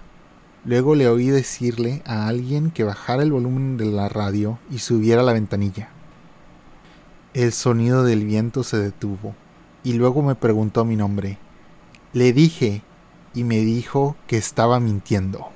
Luego 0.63 0.93
le 0.93 1.07
oí 1.07 1.27
decirle 1.27 2.03
a 2.05 2.27
alguien 2.27 2.69
que 2.69 2.83
bajara 2.83 3.23
el 3.23 3.31
volumen 3.31 3.77
de 3.77 3.85
la 3.85 4.09
radio 4.09 4.59
y 4.69 4.77
subiera 4.77 5.23
la 5.23 5.33
ventanilla. 5.33 5.89
El 7.33 7.51
sonido 7.51 8.03
del 8.03 8.23
viento 8.23 8.63
se 8.63 8.77
detuvo 8.77 9.33
y 9.83 9.93
luego 9.93 10.21
me 10.21 10.35
preguntó 10.35 10.85
mi 10.85 10.95
nombre. 10.95 11.39
Le 12.13 12.31
dije 12.31 12.83
y 13.33 13.43
me 13.43 13.57
dijo 13.57 14.15
que 14.27 14.37
estaba 14.37 14.79
mintiendo. 14.79 15.49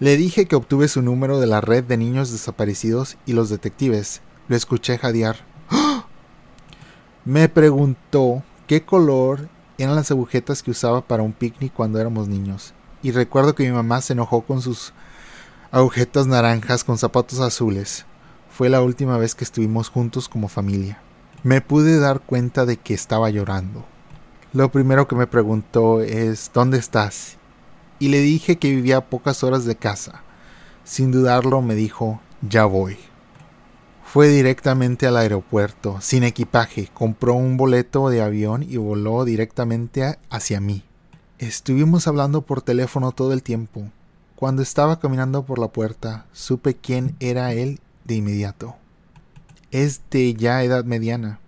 Le 0.00 0.16
dije 0.16 0.46
que 0.46 0.56
obtuve 0.56 0.88
su 0.88 1.02
número 1.02 1.38
de 1.38 1.46
la 1.46 1.60
red 1.60 1.84
de 1.84 1.96
niños 1.96 2.32
desaparecidos 2.32 3.16
y 3.26 3.32
los 3.32 3.48
detectives. 3.48 4.22
Lo 4.48 4.56
escuché 4.56 4.98
jadear. 4.98 5.36
Me 7.24 7.48
preguntó 7.48 8.42
qué 8.66 8.84
color 8.84 9.48
eran 9.78 9.94
las 9.94 10.10
agujetas 10.10 10.62
que 10.62 10.70
usaba 10.70 11.00
para 11.02 11.22
un 11.22 11.32
picnic 11.32 11.72
cuando 11.72 12.00
éramos 12.00 12.28
niños 12.28 12.74
y 13.04 13.12
recuerdo 13.12 13.54
que 13.54 13.64
mi 13.64 13.70
mamá 13.70 14.00
se 14.00 14.14
enojó 14.14 14.40
con 14.40 14.62
sus 14.62 14.94
agujetas 15.70 16.26
naranjas 16.26 16.84
con 16.84 16.96
zapatos 16.96 17.38
azules. 17.38 18.06
Fue 18.48 18.70
la 18.70 18.80
última 18.80 19.18
vez 19.18 19.34
que 19.34 19.44
estuvimos 19.44 19.90
juntos 19.90 20.28
como 20.28 20.48
familia. 20.48 20.98
Me 21.42 21.60
pude 21.60 21.98
dar 21.98 22.20
cuenta 22.20 22.64
de 22.64 22.78
que 22.78 22.94
estaba 22.94 23.28
llorando. 23.28 23.84
Lo 24.54 24.72
primero 24.72 25.06
que 25.06 25.16
me 25.16 25.26
preguntó 25.26 26.00
es 26.00 26.50
¿Dónde 26.54 26.78
estás? 26.78 27.36
Y 27.98 28.08
le 28.08 28.20
dije 28.20 28.56
que 28.56 28.70
vivía 28.70 28.98
a 28.98 29.04
pocas 29.06 29.44
horas 29.44 29.64
de 29.64 29.76
casa. 29.76 30.22
Sin 30.84 31.10
dudarlo 31.10 31.62
me 31.62 31.74
dijo 31.74 32.20
Ya 32.42 32.64
voy. 32.64 32.98
Fue 34.04 34.28
directamente 34.28 35.08
al 35.08 35.16
aeropuerto, 35.16 36.00
sin 36.00 36.22
equipaje, 36.22 36.88
compró 36.94 37.34
un 37.34 37.56
boleto 37.56 38.10
de 38.10 38.22
avión 38.22 38.62
y 38.62 38.76
voló 38.76 39.24
directamente 39.24 40.18
hacia 40.30 40.60
mí. 40.60 40.84
Estuvimos 41.40 42.06
hablando 42.06 42.42
por 42.42 42.62
teléfono 42.62 43.10
todo 43.10 43.32
el 43.32 43.42
tiempo. 43.42 43.90
Cuando 44.36 44.62
estaba 44.62 45.00
caminando 45.00 45.44
por 45.44 45.58
la 45.58 45.68
puerta, 45.68 46.26
supe 46.32 46.74
quién 46.74 47.16
era 47.18 47.52
él 47.54 47.80
de 48.04 48.14
inmediato. 48.14 48.76
Es 49.72 50.00
de 50.10 50.34
ya 50.34 50.62
edad 50.62 50.84
mediana. 50.84 51.40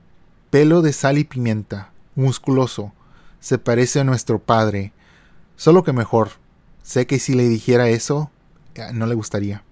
Pelo 0.51 0.83
de 0.83 0.93
sal 0.93 1.19
y 1.19 1.25
pimienta, 1.25 1.93
musculoso. 2.17 2.93
Se 3.39 3.59
parece 3.59 4.01
a 4.01 4.05
nuestro 4.05 4.41
padre. 4.41 4.93
Solo 5.57 5.83
que 5.83 5.93
mejor. 5.93 6.31
Sé 6.83 7.07
que 7.07 7.19
si 7.19 7.35
le 7.35 7.49
dijera 7.49 7.89
eso, 7.89 8.31
eh, 8.75 8.91
no 8.93 9.07
le 9.07 9.15
gustaría. 9.15 9.65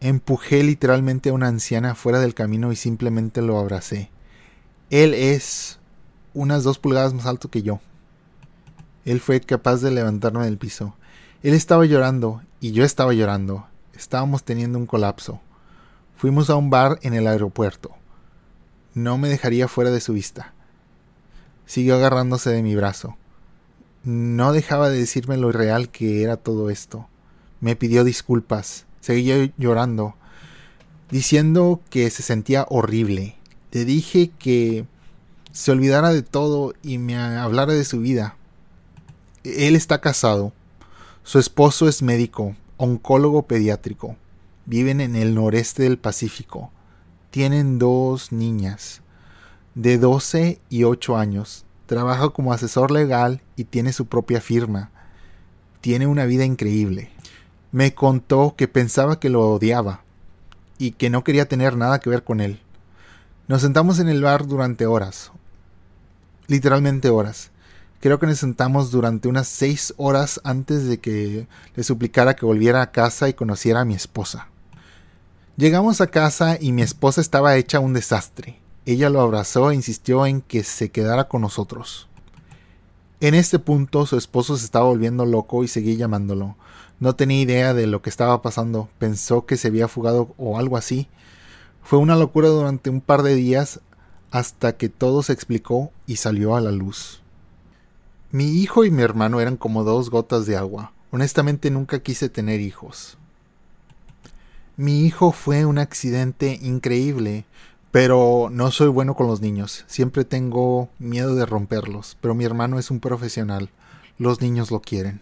Empujé 0.00 0.62
literalmente 0.62 1.30
a 1.30 1.32
una 1.32 1.48
anciana 1.48 1.94
fuera 1.94 2.18
del 2.18 2.34
camino 2.34 2.72
y 2.72 2.76
simplemente 2.76 3.40
lo 3.40 3.58
abracé. 3.58 4.10
Él 4.90 5.14
es 5.14 5.78
unas 6.34 6.64
dos 6.64 6.78
pulgadas 6.78 7.14
más 7.14 7.26
alto 7.26 7.48
que 7.48 7.62
yo. 7.62 7.80
Él 9.04 9.20
fue 9.20 9.40
capaz 9.40 9.76
de 9.76 9.90
levantarme 9.90 10.44
del 10.44 10.58
piso. 10.58 10.96
Él 11.42 11.54
estaba 11.54 11.86
llorando 11.86 12.42
y 12.60 12.72
yo 12.72 12.84
estaba 12.84 13.12
llorando. 13.12 13.66
Estábamos 13.94 14.44
teniendo 14.44 14.78
un 14.78 14.86
colapso. 14.86 15.40
Fuimos 16.16 16.50
a 16.50 16.56
un 16.56 16.70
bar 16.70 16.98
en 17.02 17.14
el 17.14 17.26
aeropuerto. 17.26 17.90
No 18.94 19.16
me 19.18 19.28
dejaría 19.28 19.68
fuera 19.68 19.90
de 19.90 20.00
su 20.00 20.12
vista. 20.12 20.54
Siguió 21.66 21.94
agarrándose 21.94 22.50
de 22.50 22.62
mi 22.62 22.74
brazo. 22.74 23.16
No 24.04 24.52
dejaba 24.52 24.90
de 24.90 24.98
decirme 24.98 25.36
lo 25.36 25.48
irreal 25.48 25.88
que 25.88 26.22
era 26.22 26.36
todo 26.36 26.70
esto. 26.70 27.08
Me 27.60 27.76
pidió 27.76 28.04
disculpas, 28.04 28.84
seguía 29.00 29.50
llorando, 29.56 30.14
diciendo 31.10 31.80
que 31.90 32.10
se 32.10 32.22
sentía 32.22 32.66
horrible. 32.68 33.36
Le 33.72 33.84
dije 33.84 34.30
que 34.38 34.84
se 35.52 35.72
olvidara 35.72 36.12
de 36.12 36.22
todo 36.22 36.74
y 36.82 36.98
me 36.98 37.16
hablara 37.16 37.72
de 37.72 37.84
su 37.84 38.00
vida. 38.00 38.36
Él 39.42 39.76
está 39.76 40.00
casado. 40.00 40.52
Su 41.22 41.38
esposo 41.38 41.88
es 41.88 42.02
médico, 42.02 42.54
oncólogo 42.76 43.42
pediátrico. 43.46 44.16
Viven 44.66 45.00
en 45.00 45.16
el 45.16 45.34
noreste 45.34 45.84
del 45.84 45.98
Pacífico. 45.98 46.70
Tienen 47.30 47.78
dos 47.78 48.32
niñas 48.32 49.00
de 49.74 49.98
12 49.98 50.60
y 50.68 50.84
8 50.84 51.16
años. 51.16 51.63
Trabaja 51.86 52.30
como 52.30 52.52
asesor 52.52 52.90
legal 52.90 53.42
y 53.56 53.64
tiene 53.64 53.92
su 53.92 54.06
propia 54.06 54.40
firma. 54.40 54.90
Tiene 55.80 56.06
una 56.06 56.24
vida 56.24 56.44
increíble. 56.44 57.10
Me 57.72 57.94
contó 57.94 58.54
que 58.56 58.68
pensaba 58.68 59.20
que 59.20 59.28
lo 59.28 59.50
odiaba 59.50 60.02
y 60.78 60.92
que 60.92 61.10
no 61.10 61.24
quería 61.24 61.46
tener 61.46 61.76
nada 61.76 61.98
que 61.98 62.10
ver 62.10 62.24
con 62.24 62.40
él. 62.40 62.60
Nos 63.48 63.62
sentamos 63.62 63.98
en 63.98 64.08
el 64.08 64.22
bar 64.22 64.46
durante 64.46 64.86
horas. 64.86 65.30
Literalmente 66.46 67.10
horas. 67.10 67.50
Creo 68.00 68.18
que 68.18 68.26
nos 68.26 68.38
sentamos 68.38 68.90
durante 68.90 69.28
unas 69.28 69.48
seis 69.48 69.92
horas 69.96 70.40
antes 70.44 70.86
de 70.86 71.00
que 71.00 71.46
le 71.74 71.84
suplicara 71.84 72.36
que 72.36 72.46
volviera 72.46 72.80
a 72.82 72.92
casa 72.92 73.28
y 73.28 73.34
conociera 73.34 73.80
a 73.80 73.84
mi 73.84 73.94
esposa. 73.94 74.48
Llegamos 75.56 76.00
a 76.00 76.06
casa 76.06 76.58
y 76.60 76.72
mi 76.72 76.82
esposa 76.82 77.20
estaba 77.20 77.56
hecha 77.56 77.80
un 77.80 77.92
desastre. 77.92 78.58
Ella 78.86 79.10
lo 79.10 79.20
abrazó 79.20 79.70
e 79.70 79.74
insistió 79.74 80.26
en 80.26 80.40
que 80.40 80.62
se 80.62 80.90
quedara 80.90 81.28
con 81.28 81.40
nosotros. 81.40 82.08
En 83.20 83.34
este 83.34 83.58
punto 83.58 84.04
su 84.04 84.16
esposo 84.18 84.56
se 84.56 84.64
estaba 84.64 84.86
volviendo 84.86 85.24
loco 85.24 85.64
y 85.64 85.68
seguía 85.68 85.94
llamándolo. 85.94 86.56
No 87.00 87.16
tenía 87.16 87.40
idea 87.40 87.74
de 87.74 87.86
lo 87.86 88.02
que 88.02 88.10
estaba 88.10 88.42
pasando, 88.42 88.88
pensó 88.98 89.46
que 89.46 89.56
se 89.56 89.68
había 89.68 89.88
fugado 89.88 90.34
o 90.36 90.58
algo 90.58 90.76
así. 90.76 91.08
Fue 91.82 91.98
una 91.98 92.16
locura 92.16 92.48
durante 92.48 92.90
un 92.90 93.00
par 93.00 93.22
de 93.22 93.34
días 93.34 93.80
hasta 94.30 94.76
que 94.76 94.88
todo 94.88 95.22
se 95.22 95.32
explicó 95.32 95.92
y 96.06 96.16
salió 96.16 96.56
a 96.56 96.60
la 96.60 96.70
luz. 96.70 97.22
Mi 98.30 98.46
hijo 98.46 98.84
y 98.84 98.90
mi 98.90 99.02
hermano 99.02 99.40
eran 99.40 99.56
como 99.56 99.84
dos 99.84 100.10
gotas 100.10 100.44
de 100.44 100.56
agua. 100.56 100.92
Honestamente 101.10 101.70
nunca 101.70 102.00
quise 102.02 102.28
tener 102.28 102.60
hijos. 102.60 103.16
Mi 104.76 105.06
hijo 105.06 105.30
fue 105.30 105.64
un 105.64 105.78
accidente 105.78 106.58
increíble. 106.60 107.44
Pero 107.94 108.48
no 108.50 108.72
soy 108.72 108.88
bueno 108.88 109.14
con 109.14 109.28
los 109.28 109.40
niños. 109.40 109.84
Siempre 109.86 110.24
tengo 110.24 110.88
miedo 110.98 111.36
de 111.36 111.46
romperlos. 111.46 112.16
Pero 112.20 112.34
mi 112.34 112.44
hermano 112.44 112.80
es 112.80 112.90
un 112.90 112.98
profesional. 112.98 113.70
Los 114.18 114.40
niños 114.40 114.72
lo 114.72 114.80
quieren. 114.80 115.20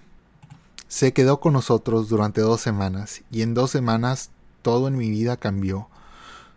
Se 0.89 1.13
quedó 1.13 1.39
con 1.39 1.53
nosotros 1.53 2.09
durante 2.09 2.41
dos 2.41 2.63
semanas 2.63 3.25
y 3.31 3.43
en 3.43 3.53
dos 3.53 3.73
semanas 3.73 4.31
todo 4.63 4.89
en 4.89 4.97
mi 4.97 5.11
vida 5.11 5.37
cambió. 5.37 5.89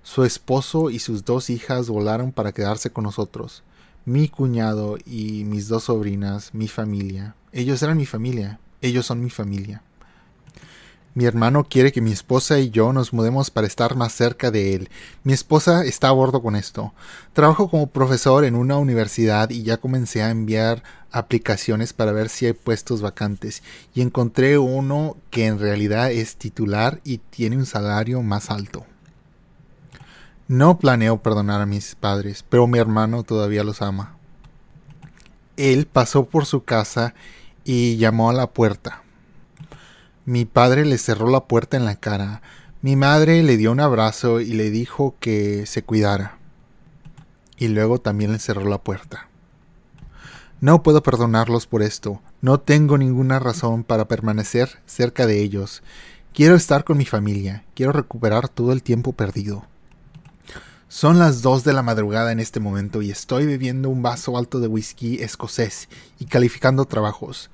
Su 0.03 0.23
esposo 0.23 0.89
y 0.89 0.99
sus 0.99 1.25
dos 1.25 1.49
hijas 1.49 1.89
volaron 1.89 2.31
para 2.31 2.53
quedarse 2.53 2.91
con 2.91 3.03
nosotros. 3.03 3.63
Mi 4.05 4.29
cuñado 4.29 4.97
y 5.05 5.43
mis 5.43 5.67
dos 5.67 5.83
sobrinas, 5.83 6.53
mi 6.53 6.69
familia. 6.69 7.35
Ellos 7.51 7.83
eran 7.83 7.97
mi 7.97 8.05
familia. 8.05 8.61
Ellos 8.79 9.05
son 9.05 9.21
mi 9.21 9.29
familia. 9.29 9.83
Mi 11.15 11.23
hermano 11.23 11.63
quiere 11.63 11.93
que 11.93 12.01
mi 12.01 12.11
esposa 12.11 12.59
y 12.59 12.71
yo 12.71 12.91
nos 12.91 13.13
mudemos 13.13 13.49
para 13.49 13.67
estar 13.67 13.95
más 13.95 14.11
cerca 14.11 14.51
de 14.51 14.75
él. 14.75 14.89
Mi 15.23 15.31
esposa 15.31 15.85
está 15.85 16.09
a 16.09 16.11
bordo 16.11 16.41
con 16.41 16.57
esto. 16.57 16.93
Trabajo 17.31 17.69
como 17.69 17.87
profesor 17.87 18.43
en 18.43 18.53
una 18.53 18.77
universidad 18.77 19.49
y 19.49 19.63
ya 19.63 19.77
comencé 19.77 20.21
a 20.21 20.29
enviar 20.29 20.83
aplicaciones 21.11 21.93
para 21.93 22.11
ver 22.11 22.27
si 22.27 22.47
hay 22.47 22.53
puestos 22.53 23.01
vacantes 23.01 23.63
y 23.93 24.01
encontré 24.01 24.57
uno 24.57 25.15
que 25.29 25.45
en 25.45 25.57
realidad 25.57 26.11
es 26.11 26.35
titular 26.35 26.99
y 27.05 27.19
tiene 27.19 27.55
un 27.55 27.65
salario 27.65 28.21
más 28.21 28.49
alto. 28.49 28.85
No 30.49 30.79
planeo 30.79 31.23
perdonar 31.23 31.61
a 31.61 31.65
mis 31.65 31.95
padres, 31.95 32.43
pero 32.49 32.67
mi 32.67 32.77
hermano 32.77 33.23
todavía 33.23 33.63
los 33.63 33.81
ama. 33.81 34.17
Él 35.55 35.87
pasó 35.87 36.25
por 36.25 36.45
su 36.45 36.65
casa 36.65 37.13
y 37.63 37.95
llamó 37.95 38.29
a 38.29 38.33
la 38.33 38.47
puerta. 38.47 39.04
Mi 40.25 40.45
padre 40.45 40.85
le 40.85 40.97
cerró 40.97 41.29
la 41.29 41.45
puerta 41.45 41.77
en 41.77 41.85
la 41.85 41.95
cara. 41.97 42.41
Mi 42.81 42.95
madre 42.95 43.43
le 43.43 43.57
dio 43.57 43.71
un 43.71 43.79
abrazo 43.79 44.41
y 44.41 44.53
le 44.53 44.71
dijo 44.71 45.15
que 45.19 45.67
se 45.67 45.83
cuidara. 45.83 46.39
Y 47.57 47.67
luego 47.67 47.99
también 47.99 48.31
le 48.31 48.39
cerró 48.39 48.65
la 48.65 48.79
puerta. 48.79 49.29
No 50.61 50.81
puedo 50.81 51.03
perdonarlos 51.03 51.67
por 51.67 51.83
esto. 51.83 52.21
No 52.41 52.59
tengo 52.59 52.97
ninguna 52.97 53.37
razón 53.37 53.83
para 53.83 54.07
permanecer 54.07 54.79
cerca 54.87 55.27
de 55.27 55.43
ellos. 55.43 55.83
Quiero 56.33 56.55
estar 56.55 56.85
con 56.85 56.97
mi 56.97 57.05
familia. 57.05 57.63
Quiero 57.75 57.91
recuperar 57.91 58.49
todo 58.49 58.71
el 58.71 58.81
tiempo 58.81 59.13
perdido. 59.13 59.67
Son 60.87 61.19
las 61.19 61.43
dos 61.43 61.63
de 61.63 61.73
la 61.73 61.83
madrugada 61.83 62.31
en 62.31 62.39
este 62.39 62.59
momento 62.59 63.03
y 63.03 63.11
estoy 63.11 63.45
bebiendo 63.45 63.89
un 63.89 64.01
vaso 64.01 64.39
alto 64.39 64.59
de 64.59 64.67
whisky 64.67 65.21
escocés 65.21 65.87
y 66.17 66.25
calificando 66.25 66.85
trabajos. 66.85 67.51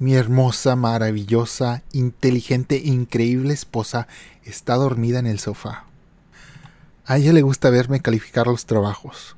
Mi 0.00 0.14
hermosa, 0.16 0.74
maravillosa, 0.74 1.84
inteligente 1.92 2.76
e 2.76 2.88
increíble 2.88 3.54
esposa 3.54 4.08
está 4.42 4.74
dormida 4.74 5.20
en 5.20 5.26
el 5.26 5.38
sofá. 5.38 5.84
A 7.06 7.18
ella 7.18 7.32
le 7.32 7.42
gusta 7.42 7.70
verme 7.70 8.00
calificar 8.00 8.48
los 8.48 8.66
trabajos. 8.66 9.36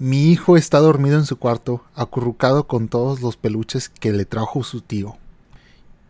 Mi 0.00 0.32
hijo 0.32 0.56
está 0.56 0.80
dormido 0.80 1.18
en 1.18 1.24
su 1.24 1.38
cuarto, 1.38 1.84
acurrucado 1.94 2.66
con 2.66 2.88
todos 2.88 3.20
los 3.20 3.36
peluches 3.36 3.88
que 3.88 4.12
le 4.12 4.24
trajo 4.24 4.64
su 4.64 4.80
tío. 4.80 5.18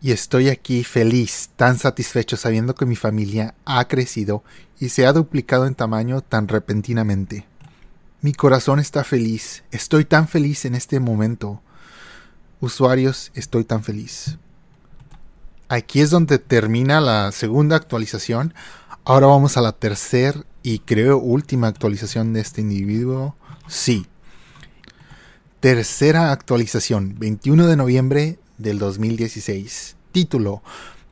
Y 0.01 0.11
estoy 0.11 0.49
aquí 0.49 0.83
feliz, 0.83 1.51
tan 1.55 1.77
satisfecho 1.77 2.37
sabiendo 2.37 2.73
que 2.73 2.87
mi 2.87 2.95
familia 2.95 3.53
ha 3.65 3.87
crecido 3.87 4.43
y 4.79 4.89
se 4.89 5.05
ha 5.05 5.13
duplicado 5.13 5.67
en 5.67 5.75
tamaño 5.75 6.21
tan 6.21 6.47
repentinamente. 6.47 7.45
Mi 8.21 8.33
corazón 8.33 8.79
está 8.79 9.03
feliz, 9.03 9.63
estoy 9.69 10.05
tan 10.05 10.27
feliz 10.27 10.65
en 10.65 10.73
este 10.73 10.99
momento 10.99 11.61
usuarios 12.61 13.31
estoy 13.33 13.65
tan 13.65 13.83
feliz. 13.83 14.37
Aquí 15.67 15.99
es 16.01 16.09
donde 16.09 16.37
termina 16.37 17.01
la 17.01 17.31
segunda 17.31 17.75
actualización. 17.75 18.53
Ahora 19.03 19.27
vamos 19.27 19.57
a 19.57 19.61
la 19.61 19.71
tercera 19.71 20.43
y 20.63 20.79
creo 20.79 21.17
última 21.17 21.67
actualización 21.67 22.33
de 22.33 22.41
este 22.41 22.61
individuo. 22.61 23.35
Sí. 23.67 24.05
Tercera 25.59 26.31
actualización, 26.31 27.17
21 27.19 27.67
de 27.67 27.75
noviembre 27.75 28.39
del 28.57 28.79
2016. 28.79 29.95
Título, 30.11 30.61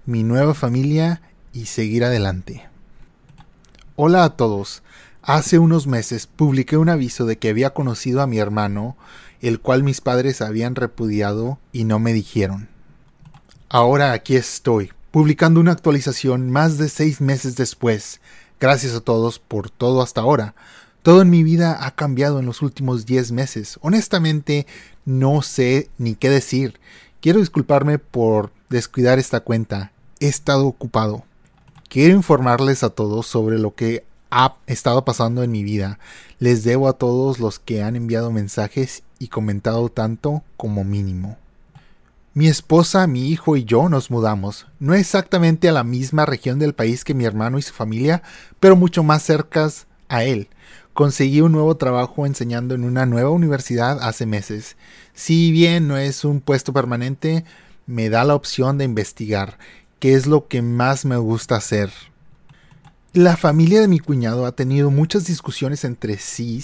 Mi 0.05 0.23
nueva 0.23 0.53
familia 0.53 1.21
y 1.53 1.65
seguir 1.65 2.03
adelante. 2.03 2.67
Hola 3.95 4.23
a 4.23 4.35
todos. 4.35 4.83
Hace 5.31 5.59
unos 5.59 5.85
meses 5.85 6.25
publiqué 6.25 6.75
un 6.75 6.89
aviso 6.89 7.27
de 7.27 7.37
que 7.37 7.49
había 7.49 7.69
conocido 7.69 8.23
a 8.23 8.25
mi 8.25 8.39
hermano 8.39 8.97
el 9.41 9.59
cual 9.59 9.83
mis 9.83 10.01
padres 10.01 10.41
habían 10.41 10.73
repudiado 10.73 11.59
y 11.71 11.83
no 11.83 11.99
me 11.99 12.13
dijeron. 12.13 12.67
Ahora 13.69 14.13
aquí 14.13 14.35
estoy, 14.35 14.91
publicando 15.11 15.59
una 15.59 15.71
actualización 15.71 16.49
más 16.49 16.79
de 16.79 16.89
seis 16.89 17.21
meses 17.21 17.55
después. 17.55 18.21
Gracias 18.59 18.95
a 18.95 19.01
todos 19.01 19.37
por 19.37 19.69
todo 19.69 20.01
hasta 20.01 20.21
ahora. 20.21 20.55
Todo 21.03 21.21
en 21.21 21.29
mi 21.29 21.43
vida 21.43 21.85
ha 21.85 21.93
cambiado 21.93 22.39
en 22.39 22.47
los 22.47 22.63
últimos 22.63 23.05
diez 23.05 23.31
meses. 23.31 23.77
Honestamente, 23.83 24.65
no 25.05 25.43
sé 25.43 25.91
ni 25.99 26.15
qué 26.15 26.31
decir. 26.31 26.79
Quiero 27.21 27.39
disculparme 27.39 27.99
por 27.99 28.51
descuidar 28.69 29.19
esta 29.19 29.41
cuenta. 29.41 29.91
He 30.19 30.27
estado 30.27 30.65
ocupado. 30.65 31.23
Quiero 31.87 32.15
informarles 32.15 32.81
a 32.81 32.89
todos 32.89 33.27
sobre 33.27 33.59
lo 33.59 33.75
que 33.75 34.08
ha 34.31 34.55
estado 34.67 35.05
pasando 35.05 35.43
en 35.43 35.51
mi 35.51 35.63
vida. 35.63 35.99
Les 36.39 36.63
debo 36.63 36.87
a 36.87 36.93
todos 36.93 37.39
los 37.39 37.59
que 37.59 37.83
han 37.83 37.95
enviado 37.95 38.31
mensajes 38.31 39.03
y 39.19 39.27
comentado 39.27 39.89
tanto 39.89 40.43
como 40.57 40.83
mínimo. 40.83 41.37
Mi 42.33 42.47
esposa, 42.47 43.07
mi 43.07 43.29
hijo 43.29 43.57
y 43.57 43.65
yo 43.65 43.89
nos 43.89 44.11
mudamos, 44.11 44.67
no 44.79 44.93
exactamente 44.93 45.67
a 45.67 45.71
la 45.73 45.83
misma 45.83 46.25
región 46.25 46.59
del 46.59 46.75
país 46.75 47.03
que 47.03 47.15
mi 47.15 47.25
hermano 47.25 47.57
y 47.57 47.63
su 47.63 47.73
familia, 47.73 48.21
pero 48.59 48.75
mucho 48.75 49.03
más 49.03 49.23
cercas 49.23 49.87
a 50.09 50.23
él. 50.23 50.47
Conseguí 50.93 51.41
un 51.41 51.53
nuevo 51.53 51.75
trabajo 51.77 52.25
enseñando 52.25 52.75
en 52.75 52.83
una 52.83 53.05
nueva 53.05 53.31
universidad 53.31 53.99
hace 54.01 54.25
meses. 54.25 54.77
Si 55.13 55.51
bien 55.51 55.87
no 55.87 55.97
es 55.97 56.23
un 56.23 56.39
puesto 56.39 56.71
permanente, 56.71 57.45
me 57.87 58.09
da 58.09 58.23
la 58.23 58.35
opción 58.35 58.77
de 58.77 58.85
investigar, 58.85 59.57
que 59.99 60.13
es 60.13 60.27
lo 60.27 60.47
que 60.47 60.61
más 60.61 61.05
me 61.05 61.17
gusta 61.17 61.55
hacer. 61.55 61.89
La 63.13 63.37
familia 63.37 63.81
de 63.81 63.87
mi 63.87 63.97
cuñado 63.97 64.45
ha 64.45 64.51
tenido 64.51 64.91
muchas 64.91 65.25
discusiones 65.25 65.83
entre 65.83 66.19
sí, 66.19 66.63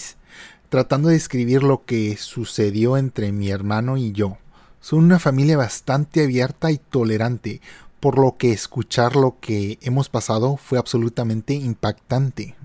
tratando 0.70 1.08
de 1.08 1.16
describir 1.16 1.64
lo 1.64 1.86
que 1.86 2.18
sucedió 2.18 2.98
entre 2.98 3.32
mi 3.32 3.50
hermano 3.50 3.98
y 3.98 4.12
yo. 4.12 4.38
Son 4.80 5.04
una 5.04 5.18
familia 5.18 5.58
bastante 5.58 6.24
abierta 6.24 6.70
y 6.70 6.78
tolerante, 6.78 7.62
por 8.00 8.20
lo 8.20 8.38
que 8.38 8.52
escuchar 8.52 9.16
lo 9.16 9.40
que 9.40 9.80
hemos 9.82 10.10
pasado 10.10 10.58
fue 10.58 10.78
absolutamente 10.78 11.56
impactante. 11.56 12.56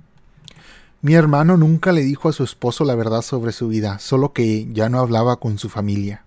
Mi 1.00 1.14
hermano 1.14 1.56
nunca 1.56 1.92
le 1.92 2.02
dijo 2.02 2.28
a 2.28 2.34
su 2.34 2.44
esposo 2.44 2.84
la 2.84 2.94
verdad 2.94 3.22
sobre 3.22 3.52
su 3.52 3.68
vida, 3.68 3.98
solo 3.98 4.34
que 4.34 4.68
ya 4.74 4.90
no 4.90 4.98
hablaba 4.98 5.36
con 5.36 5.56
su 5.56 5.70
familia. 5.70 6.26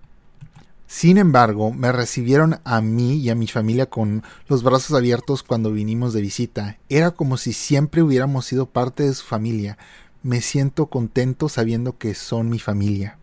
Sin 0.95 1.17
embargo, 1.17 1.73
me 1.73 1.91
recibieron 1.91 2.59
a 2.65 2.79
mí 2.79 3.15
y 3.15 3.31
a 3.31 3.35
mi 3.35 3.47
familia 3.47 3.87
con 3.87 4.21
los 4.47 4.61
brazos 4.61 4.95
abiertos 4.95 5.41
cuando 5.41 5.71
vinimos 5.71 6.13
de 6.13 6.21
visita. 6.21 6.77
Era 6.87 7.09
como 7.09 7.37
si 7.37 7.51
siempre 7.51 8.03
hubiéramos 8.03 8.45
sido 8.45 8.67
parte 8.67 9.01
de 9.01 9.13
su 9.15 9.25
familia. 9.25 9.79
Me 10.21 10.39
siento 10.39 10.85
contento 10.85 11.49
sabiendo 11.49 11.97
que 11.97 12.13
son 12.13 12.47
mi 12.47 12.59
familia. 12.59 13.17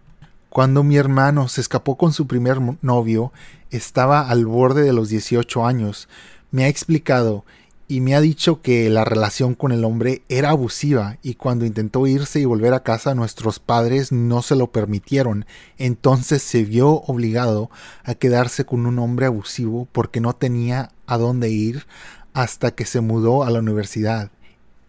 Cuando 0.49 0.83
mi 0.83 0.97
hermano 0.97 1.47
se 1.47 1.61
escapó 1.61 1.97
con 1.97 2.13
su 2.13 2.27
primer 2.27 2.59
novio, 2.83 3.33
estaba 3.71 4.29
al 4.29 4.47
borde 4.47 4.83
de 4.83 4.93
los 4.93 5.09
18 5.09 5.65
años. 5.65 6.09
Me 6.51 6.65
ha 6.65 6.69
explicado 6.69 7.45
y 7.91 8.01
me 8.01 8.15
ha 8.15 8.21
dicho 8.21 8.63
que 8.63 8.89
la 8.89 9.05
relación 9.05 9.57
con 9.57 9.73
el 9.73 9.85
hombre 9.85 10.23
era 10.29 10.51
abusiva 10.51 11.19
y 11.25 11.35
cuando 11.35 11.67
intentó 11.67 12.07
irse 12.07 12.39
y 12.39 12.45
volver 12.45 12.73
a 12.73 12.85
casa 12.85 13.17
nuestros 13.17 13.59
padres 13.59 14.13
no 14.13 14.43
se 14.43 14.55
lo 14.55 14.71
permitieron. 14.71 15.45
Entonces 15.77 16.41
se 16.41 16.63
vio 16.63 17.03
obligado 17.09 17.69
a 18.05 18.15
quedarse 18.15 18.65
con 18.65 18.87
un 18.87 19.01
hombre 19.01 19.27
abusivo 19.27 19.89
porque 19.91 20.21
no 20.21 20.35
tenía 20.35 20.93
a 21.09 21.19
dónde 21.19 21.51
ir 21.51 21.85
hasta 22.33 22.71
que 22.71 22.85
se 22.85 23.01
mudó 23.01 23.43
a 23.43 23.51
la 23.51 23.59
universidad. 23.59 24.31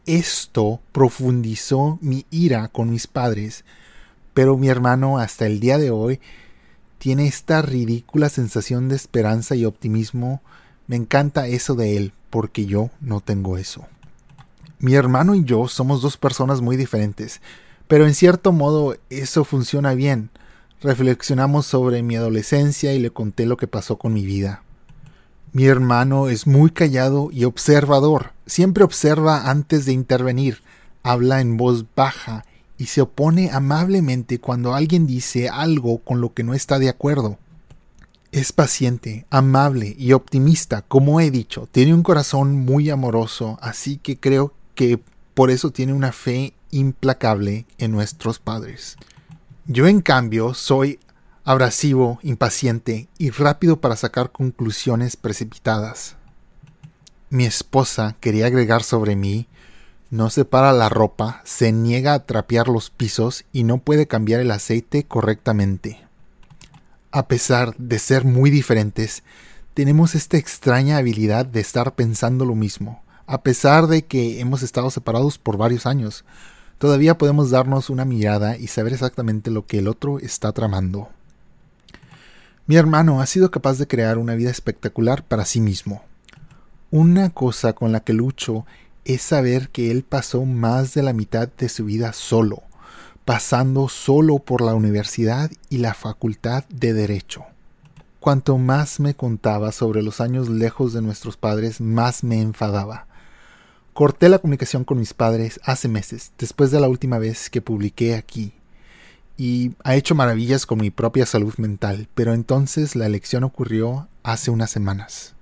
Esto 0.05 0.79
profundizó 0.91 1.97
mi 2.01 2.27
ira 2.29 2.67
con 2.67 2.91
mis 2.91 3.07
padres, 3.07 3.65
pero 4.35 4.57
mi 4.57 4.69
hermano 4.69 5.17
hasta 5.17 5.47
el 5.47 5.59
día 5.59 5.79
de 5.79 5.89
hoy 5.89 6.19
tiene 6.99 7.25
esta 7.25 7.63
ridícula 7.63 8.29
sensación 8.29 8.89
de 8.89 8.95
esperanza 8.95 9.55
y 9.55 9.65
optimismo. 9.65 10.43
Me 10.85 10.97
encanta 10.97 11.47
eso 11.47 11.73
de 11.73 11.97
él, 11.97 12.13
porque 12.31 12.65
yo 12.65 12.89
no 12.99 13.21
tengo 13.21 13.57
eso. 13.57 13.85
Mi 14.79 14.95
hermano 14.95 15.35
y 15.35 15.43
yo 15.43 15.67
somos 15.67 16.01
dos 16.01 16.17
personas 16.17 16.61
muy 16.61 16.75
diferentes, 16.75 17.41
pero 17.87 18.07
en 18.07 18.15
cierto 18.15 18.51
modo 18.51 18.95
eso 19.11 19.43
funciona 19.43 19.93
bien. 19.93 20.31
Reflexionamos 20.81 21.67
sobre 21.67 22.01
mi 22.01 22.15
adolescencia 22.15 22.91
y 22.93 22.99
le 22.99 23.11
conté 23.11 23.45
lo 23.45 23.57
que 23.57 23.67
pasó 23.67 23.99
con 23.99 24.13
mi 24.13 24.25
vida. 24.25 24.63
Mi 25.53 25.65
hermano 25.65 26.29
es 26.29 26.47
muy 26.47 26.71
callado 26.71 27.29
y 27.31 27.43
observador, 27.43 28.31
siempre 28.47 28.83
observa 28.83 29.51
antes 29.51 29.85
de 29.85 29.91
intervenir, 29.91 30.63
habla 31.03 31.41
en 31.41 31.57
voz 31.57 31.85
baja 31.95 32.45
y 32.77 32.85
se 32.85 33.01
opone 33.01 33.51
amablemente 33.51 34.39
cuando 34.39 34.73
alguien 34.73 35.05
dice 35.05 35.49
algo 35.49 35.99
con 35.99 36.21
lo 36.21 36.33
que 36.33 36.43
no 36.43 36.55
está 36.55 36.79
de 36.79 36.89
acuerdo. 36.89 37.37
Es 38.31 38.53
paciente, 38.53 39.25
amable 39.29 39.93
y 39.99 40.13
optimista, 40.13 40.83
como 40.83 41.19
he 41.19 41.31
dicho. 41.31 41.67
Tiene 41.69 41.93
un 41.93 42.01
corazón 42.01 42.55
muy 42.55 42.89
amoroso, 42.89 43.59
así 43.61 43.97
que 43.97 44.17
creo 44.17 44.53
que 44.73 45.03
por 45.33 45.51
eso 45.51 45.71
tiene 45.71 45.91
una 45.91 46.13
fe 46.13 46.53
implacable 46.69 47.65
en 47.77 47.91
nuestros 47.91 48.39
padres. 48.39 48.95
Yo 49.65 49.85
en 49.85 49.99
cambio 50.01 50.53
soy 50.53 50.99
abrasivo, 51.43 52.19
impaciente 52.23 53.09
y 53.17 53.31
rápido 53.31 53.81
para 53.81 53.97
sacar 53.97 54.31
conclusiones 54.31 55.17
precipitadas. 55.17 56.15
Mi 57.29 57.45
esposa 57.45 58.15
quería 58.21 58.45
agregar 58.45 58.83
sobre 58.83 59.17
mí, 59.17 59.47
no 60.09 60.29
separa 60.29 60.71
la 60.71 60.87
ropa, 60.87 61.41
se 61.43 61.73
niega 61.73 62.13
a 62.13 62.25
trapear 62.25 62.69
los 62.69 62.91
pisos 62.91 63.43
y 63.51 63.65
no 63.65 63.79
puede 63.79 64.07
cambiar 64.07 64.39
el 64.39 64.51
aceite 64.51 65.03
correctamente. 65.03 66.10
A 67.13 67.27
pesar 67.27 67.75
de 67.75 67.99
ser 67.99 68.23
muy 68.23 68.49
diferentes, 68.49 69.23
tenemos 69.73 70.15
esta 70.15 70.37
extraña 70.37 70.95
habilidad 70.95 71.45
de 71.45 71.59
estar 71.59 71.93
pensando 71.93 72.45
lo 72.45 72.55
mismo. 72.55 73.03
A 73.27 73.43
pesar 73.43 73.87
de 73.87 74.05
que 74.05 74.39
hemos 74.39 74.63
estado 74.63 74.89
separados 74.89 75.37
por 75.37 75.57
varios 75.57 75.85
años, 75.85 76.23
todavía 76.77 77.17
podemos 77.17 77.49
darnos 77.49 77.89
una 77.89 78.05
mirada 78.05 78.55
y 78.55 78.67
saber 78.67 78.93
exactamente 78.93 79.51
lo 79.51 79.65
que 79.65 79.79
el 79.79 79.89
otro 79.89 80.19
está 80.19 80.53
tramando. 80.53 81.09
Mi 82.65 82.77
hermano 82.77 83.19
ha 83.19 83.25
sido 83.25 83.51
capaz 83.51 83.77
de 83.77 83.87
crear 83.87 84.17
una 84.17 84.35
vida 84.35 84.49
espectacular 84.49 85.25
para 85.25 85.43
sí 85.43 85.59
mismo. 85.59 86.05
Una 86.91 87.29
cosa 87.29 87.73
con 87.73 87.91
la 87.91 87.99
que 87.99 88.13
lucho 88.13 88.65
es 89.03 89.21
saber 89.21 89.67
que 89.67 89.91
él 89.91 90.03
pasó 90.03 90.45
más 90.45 90.93
de 90.93 91.03
la 91.03 91.11
mitad 91.11 91.49
de 91.49 91.67
su 91.67 91.83
vida 91.83 92.13
solo 92.13 92.63
pasando 93.25 93.87
solo 93.89 94.39
por 94.39 94.61
la 94.61 94.73
universidad 94.73 95.51
y 95.69 95.77
la 95.77 95.93
facultad 95.93 96.65
de 96.69 96.93
Derecho. 96.93 97.45
Cuanto 98.19 98.57
más 98.57 98.99
me 98.99 99.15
contaba 99.15 99.71
sobre 99.71 100.03
los 100.03 100.21
años 100.21 100.49
lejos 100.49 100.93
de 100.93 101.01
nuestros 101.01 101.37
padres, 101.37 101.81
más 101.81 102.23
me 102.23 102.41
enfadaba. 102.41 103.07
Corté 103.93 104.29
la 104.29 104.39
comunicación 104.39 104.83
con 104.83 104.99
mis 104.99 105.13
padres 105.13 105.59
hace 105.63 105.87
meses, 105.87 106.31
después 106.37 106.71
de 106.71 106.79
la 106.79 106.87
última 106.87 107.17
vez 107.17 107.49
que 107.49 107.61
publiqué 107.61 108.15
aquí, 108.15 108.53
y 109.37 109.71
ha 109.83 109.95
hecho 109.95 110.13
maravillas 110.13 110.65
con 110.65 110.79
mi 110.79 110.91
propia 110.91 111.25
salud 111.25 111.55
mental, 111.57 112.07
pero 112.13 112.33
entonces 112.33 112.95
la 112.95 113.07
elección 113.07 113.43
ocurrió 113.43 114.07
hace 114.23 114.51
unas 114.51 114.69
semanas. 114.69 115.33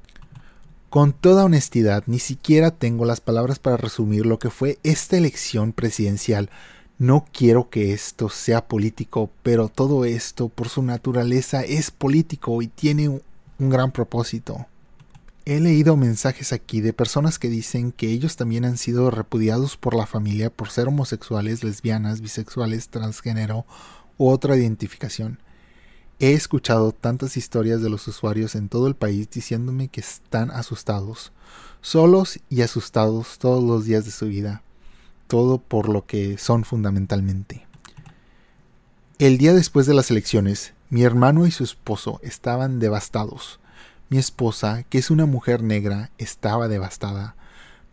Con 0.90 1.14
toda 1.14 1.46
honestidad, 1.46 2.04
ni 2.08 2.18
siquiera 2.18 2.72
tengo 2.72 3.06
las 3.06 3.22
palabras 3.22 3.60
para 3.60 3.78
resumir 3.78 4.26
lo 4.26 4.40
que 4.40 4.50
fue 4.50 4.80
esta 4.84 5.18
elección 5.18 5.74
presidencial, 5.74 6.50
no 7.00 7.26
quiero 7.32 7.70
que 7.70 7.94
esto 7.94 8.28
sea 8.28 8.68
político, 8.68 9.32
pero 9.42 9.70
todo 9.70 10.04
esto 10.04 10.50
por 10.50 10.68
su 10.68 10.84
naturaleza 10.84 11.64
es 11.64 11.92
político 11.92 12.62
y 12.62 12.68
tiene 12.68 13.08
un 13.08 13.70
gran 13.70 13.94
propósito. 13.94 14.68
He 15.46 15.62
leído 15.62 15.96
mensajes 15.96 16.52
aquí 16.52 16.82
de 16.82 16.92
personas 16.92 17.40
que 17.40 17.48
dicen 17.48 17.94
que 17.94 18.12
ellos 18.12 18.36
también 18.36 18.66
han 18.66 18.78
sido 18.78 19.12
repudiados 19.12 19.78
por 19.78 19.96
la 19.96 20.06
familia 20.06 20.50
por 20.50 20.72
ser 20.72 20.90
homosexuales, 20.90 21.64
lesbianas, 21.64 22.20
bisexuales, 22.20 22.90
transgénero 22.90 23.66
u 24.18 24.28
otra 24.28 24.58
identificación. 24.58 25.40
He 26.20 26.34
escuchado 26.34 26.92
tantas 26.92 27.38
historias 27.38 27.82
de 27.82 27.90
los 27.90 28.06
usuarios 28.10 28.56
en 28.56 28.68
todo 28.68 28.88
el 28.88 28.96
país 28.96 29.30
diciéndome 29.30 29.88
que 29.88 30.02
están 30.02 30.52
asustados, 30.52 31.32
solos 31.80 32.42
y 32.50 32.62
asustados 32.62 33.40
todos 33.40 33.64
los 33.64 33.86
días 33.86 34.04
de 34.04 34.12
su 34.12 34.26
vida 34.26 34.64
todo 35.30 35.60
por 35.60 35.90
lo 35.90 36.08
que 36.08 36.40
son 36.40 36.66
fundamentalmente. 36.66 37.68
El 39.20 39.38
día 39.38 39.54
después 39.54 39.86
de 39.86 39.94
las 39.94 40.10
elecciones, 40.10 40.74
mi 40.90 41.04
hermano 41.04 41.46
y 41.46 41.52
su 41.52 41.64
esposo 41.64 42.20
estaban 42.24 42.80
devastados. 42.80 43.60
Mi 44.10 44.18
esposa, 44.18 44.84
que 44.90 44.98
es 44.98 45.12
una 45.12 45.28
mujer 45.28 45.62
negra, 45.62 46.10
estaba 46.18 46.68
devastada. 46.68 47.36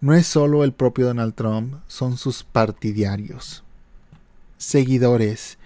No 0.00 0.14
es 0.14 0.26
solo 0.26 0.64
el 0.64 0.72
propio 0.72 1.06
Donald 1.06 1.34
Trump, 1.34 1.74
son 1.88 2.16
sus 2.16 2.42
partidarios, 2.42 3.64
seguidores 4.56 5.58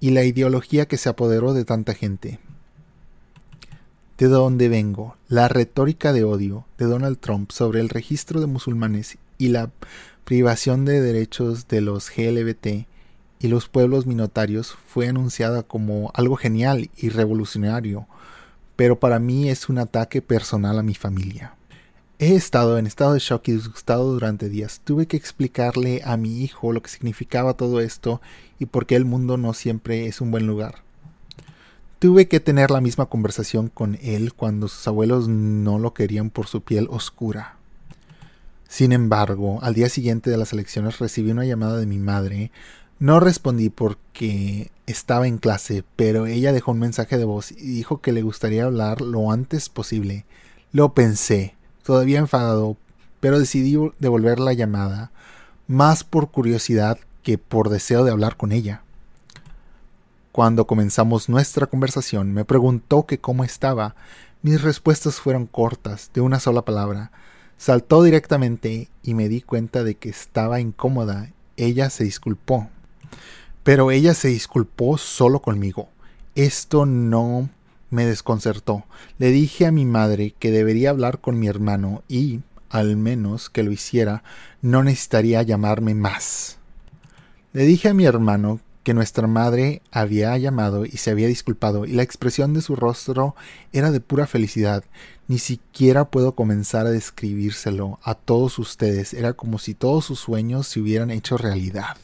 y 0.00 0.12
la 0.12 0.24
ideología 0.24 0.86
que 0.86 0.96
se 0.96 1.10
apoderó 1.10 1.52
de 1.52 1.66
tanta 1.66 1.92
gente. 1.92 2.40
De 4.16 4.28
dónde 4.28 4.70
vengo, 4.70 5.16
la 5.28 5.48
retórica 5.48 6.14
de 6.14 6.24
odio 6.24 6.64
de 6.78 6.86
Donald 6.86 7.18
Trump 7.18 7.50
sobre 7.50 7.80
el 7.80 7.90
registro 7.90 8.40
de 8.40 8.46
musulmanes 8.46 9.18
y 9.36 9.48
la 9.48 9.70
privación 10.28 10.84
de 10.84 11.00
derechos 11.00 11.68
de 11.68 11.80
los 11.80 12.10
GLBT 12.14 12.86
y 13.40 13.48
los 13.48 13.70
pueblos 13.70 14.04
minotarios 14.04 14.76
fue 14.86 15.08
anunciada 15.08 15.62
como 15.62 16.10
algo 16.12 16.36
genial 16.36 16.90
y 16.98 17.08
revolucionario, 17.08 18.06
pero 18.76 19.00
para 19.00 19.20
mí 19.20 19.48
es 19.48 19.70
un 19.70 19.78
ataque 19.78 20.20
personal 20.20 20.78
a 20.78 20.82
mi 20.82 20.94
familia. 20.94 21.54
He 22.18 22.34
estado 22.34 22.76
en 22.76 22.86
estado 22.86 23.14
de 23.14 23.20
shock 23.20 23.48
y 23.48 23.52
disgustado 23.52 24.12
durante 24.12 24.50
días. 24.50 24.82
Tuve 24.84 25.06
que 25.06 25.16
explicarle 25.16 26.02
a 26.04 26.18
mi 26.18 26.42
hijo 26.42 26.74
lo 26.74 26.82
que 26.82 26.90
significaba 26.90 27.54
todo 27.54 27.80
esto 27.80 28.20
y 28.58 28.66
por 28.66 28.84
qué 28.84 28.96
el 28.96 29.06
mundo 29.06 29.38
no 29.38 29.54
siempre 29.54 30.08
es 30.08 30.20
un 30.20 30.30
buen 30.30 30.46
lugar. 30.46 30.82
Tuve 32.00 32.28
que 32.28 32.38
tener 32.38 32.70
la 32.70 32.82
misma 32.82 33.06
conversación 33.06 33.68
con 33.68 33.96
él 34.02 34.34
cuando 34.34 34.68
sus 34.68 34.86
abuelos 34.88 35.26
no 35.26 35.78
lo 35.78 35.94
querían 35.94 36.28
por 36.28 36.48
su 36.48 36.60
piel 36.60 36.86
oscura. 36.90 37.57
Sin 38.68 38.92
embargo, 38.92 39.58
al 39.62 39.74
día 39.74 39.88
siguiente 39.88 40.30
de 40.30 40.36
las 40.36 40.52
elecciones 40.52 40.98
recibí 40.98 41.30
una 41.30 41.46
llamada 41.46 41.78
de 41.78 41.86
mi 41.86 41.98
madre. 41.98 42.52
No 43.00 43.18
respondí 43.18 43.70
porque 43.70 44.70
estaba 44.86 45.26
en 45.26 45.38
clase, 45.38 45.84
pero 45.96 46.26
ella 46.26 46.52
dejó 46.52 46.72
un 46.72 46.78
mensaje 46.78 47.16
de 47.16 47.24
voz 47.24 47.50
y 47.50 47.66
dijo 47.66 48.00
que 48.00 48.12
le 48.12 48.22
gustaría 48.22 48.64
hablar 48.64 49.00
lo 49.00 49.32
antes 49.32 49.70
posible. 49.70 50.26
Lo 50.70 50.92
pensé, 50.92 51.56
todavía 51.82 52.18
enfadado, 52.18 52.76
pero 53.20 53.38
decidí 53.38 53.76
devolver 53.98 54.38
la 54.38 54.52
llamada, 54.52 55.10
más 55.66 56.04
por 56.04 56.30
curiosidad 56.30 56.98
que 57.22 57.38
por 57.38 57.70
deseo 57.70 58.04
de 58.04 58.10
hablar 58.10 58.36
con 58.36 58.52
ella. 58.52 58.82
Cuando 60.30 60.66
comenzamos 60.66 61.28
nuestra 61.28 61.66
conversación, 61.66 62.32
me 62.32 62.44
preguntó 62.44 63.06
que 63.06 63.18
cómo 63.18 63.44
estaba. 63.44 63.96
Mis 64.42 64.62
respuestas 64.62 65.16
fueron 65.16 65.46
cortas, 65.46 66.10
de 66.12 66.20
una 66.20 66.38
sola 66.38 66.62
palabra. 66.62 67.10
Saltó 67.58 68.04
directamente 68.04 68.88
y 69.02 69.14
me 69.14 69.28
di 69.28 69.42
cuenta 69.42 69.82
de 69.82 69.96
que 69.96 70.08
estaba 70.08 70.60
incómoda. 70.60 71.32
Ella 71.56 71.90
se 71.90 72.04
disculpó. 72.04 72.70
Pero 73.64 73.90
ella 73.90 74.14
se 74.14 74.28
disculpó 74.28 74.96
solo 74.96 75.42
conmigo. 75.42 75.88
Esto 76.36 76.86
no 76.86 77.50
me 77.90 78.06
desconcertó. 78.06 78.84
Le 79.18 79.32
dije 79.32 79.66
a 79.66 79.72
mi 79.72 79.84
madre 79.84 80.34
que 80.38 80.52
debería 80.52 80.90
hablar 80.90 81.20
con 81.20 81.38
mi 81.38 81.48
hermano 81.48 82.04
y, 82.06 82.40
al 82.70 82.96
menos 82.96 83.50
que 83.50 83.64
lo 83.64 83.72
hiciera, 83.72 84.22
no 84.62 84.84
necesitaría 84.84 85.42
llamarme 85.42 85.94
más. 85.94 86.58
Le 87.52 87.64
dije 87.64 87.88
a 87.88 87.94
mi 87.94 88.04
hermano 88.04 88.60
que 88.84 88.94
nuestra 88.94 89.26
madre 89.26 89.82
había 89.90 90.36
llamado 90.38 90.86
y 90.86 90.92
se 90.92 91.10
había 91.10 91.26
disculpado, 91.26 91.84
y 91.84 91.92
la 91.92 92.02
expresión 92.02 92.54
de 92.54 92.62
su 92.62 92.76
rostro 92.76 93.34
era 93.72 93.90
de 93.90 94.00
pura 94.00 94.26
felicidad. 94.26 94.84
Ni 95.28 95.38
siquiera 95.38 96.06
puedo 96.06 96.32
comenzar 96.32 96.86
a 96.86 96.90
describírselo 96.90 98.00
a 98.02 98.14
todos 98.14 98.58
ustedes. 98.58 99.12
Era 99.12 99.34
como 99.34 99.58
si 99.58 99.74
todos 99.74 100.06
sus 100.06 100.18
sueños 100.18 100.66
se 100.66 100.80
hubieran 100.80 101.10
hecho 101.10 101.36
realidad. 101.36 101.98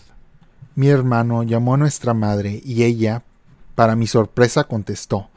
Mi 0.74 0.88
hermano 0.88 1.42
llamó 1.42 1.72
a 1.72 1.78
nuestra 1.78 2.12
madre 2.12 2.60
y 2.62 2.82
ella, 2.82 3.22
para 3.74 3.96
mi 3.96 4.06
sorpresa, 4.06 4.64
contestó. 4.64 5.30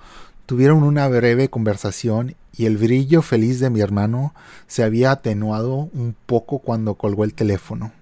Tuvieron 0.45 0.83
una 0.83 1.07
breve 1.07 1.49
conversación 1.49 2.35
y 2.57 2.65
el 2.65 2.75
brillo 2.75 3.21
feliz 3.21 3.61
de 3.61 3.69
mi 3.69 3.79
hermano 3.79 4.33
se 4.67 4.83
había 4.83 5.11
atenuado 5.11 5.89
un 5.93 6.13
poco 6.25 6.59
cuando 6.59 6.95
colgó 6.95 7.23
el 7.23 7.33
teléfono. 7.33 7.93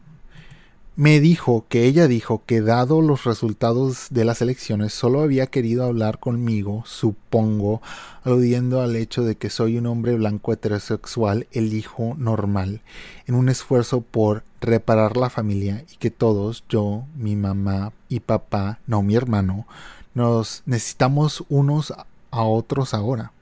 Me 0.97 1.19
dijo 1.19 1.65
que 1.67 1.83
ella 1.83 2.07
dijo 2.07 2.43
que 2.45 2.61
dado 2.61 3.01
los 3.01 3.25
resultados 3.25 4.07
de 4.11 4.23
las 4.23 4.41
elecciones 4.41 4.93
solo 4.93 5.19
había 5.19 5.47
querido 5.47 5.83
hablar 5.83 6.19
conmigo, 6.19 6.83
supongo, 6.85 7.81
aludiendo 8.23 8.79
al 8.81 8.95
hecho 8.95 9.21
de 9.23 9.35
que 9.35 9.49
soy 9.49 9.77
un 9.77 9.87
hombre 9.87 10.15
blanco 10.15 10.53
heterosexual, 10.53 11.47
el 11.51 11.73
hijo 11.73 12.15
normal, 12.17 12.79
en 13.27 13.35
un 13.35 13.49
esfuerzo 13.49 13.99
por 13.99 14.45
reparar 14.61 15.17
la 15.17 15.29
familia 15.29 15.83
y 15.91 15.97
que 15.97 16.11
todos, 16.11 16.63
yo, 16.69 17.03
mi 17.17 17.35
mamá 17.35 17.91
y 18.07 18.21
papá, 18.21 18.79
no 18.87 19.01
mi 19.01 19.15
hermano, 19.15 19.67
nos 20.13 20.63
necesitamos 20.65 21.43
unos 21.49 21.93
a 22.31 22.43
otros 22.43 22.93
ahora. 22.93 23.33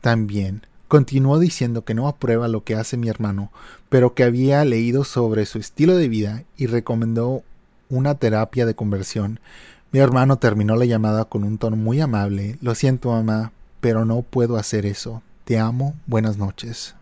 También 0.00 0.66
Continuó 0.88 1.38
diciendo 1.38 1.84
que 1.84 1.94
no 1.94 2.06
aprueba 2.06 2.48
lo 2.48 2.62
que 2.62 2.76
hace 2.76 2.96
mi 2.96 3.08
hermano, 3.08 3.50
pero 3.88 4.14
que 4.14 4.24
había 4.24 4.64
leído 4.64 5.04
sobre 5.04 5.46
su 5.46 5.58
estilo 5.58 5.96
de 5.96 6.08
vida 6.08 6.44
y 6.56 6.66
recomendó 6.66 7.42
una 7.88 8.14
terapia 8.14 8.66
de 8.66 8.74
conversión. 8.74 9.40
Mi 9.92 9.98
hermano 9.98 10.38
terminó 10.38 10.76
la 10.76 10.84
llamada 10.84 11.24
con 11.24 11.44
un 11.44 11.58
tono 11.58 11.76
muy 11.76 12.00
amable. 12.00 12.56
Lo 12.60 12.74
siento, 12.74 13.10
mamá, 13.10 13.52
pero 13.80 14.04
no 14.04 14.22
puedo 14.22 14.56
hacer 14.56 14.86
eso. 14.86 15.22
Te 15.44 15.58
amo. 15.58 15.94
Buenas 16.06 16.38
noches. 16.38 16.94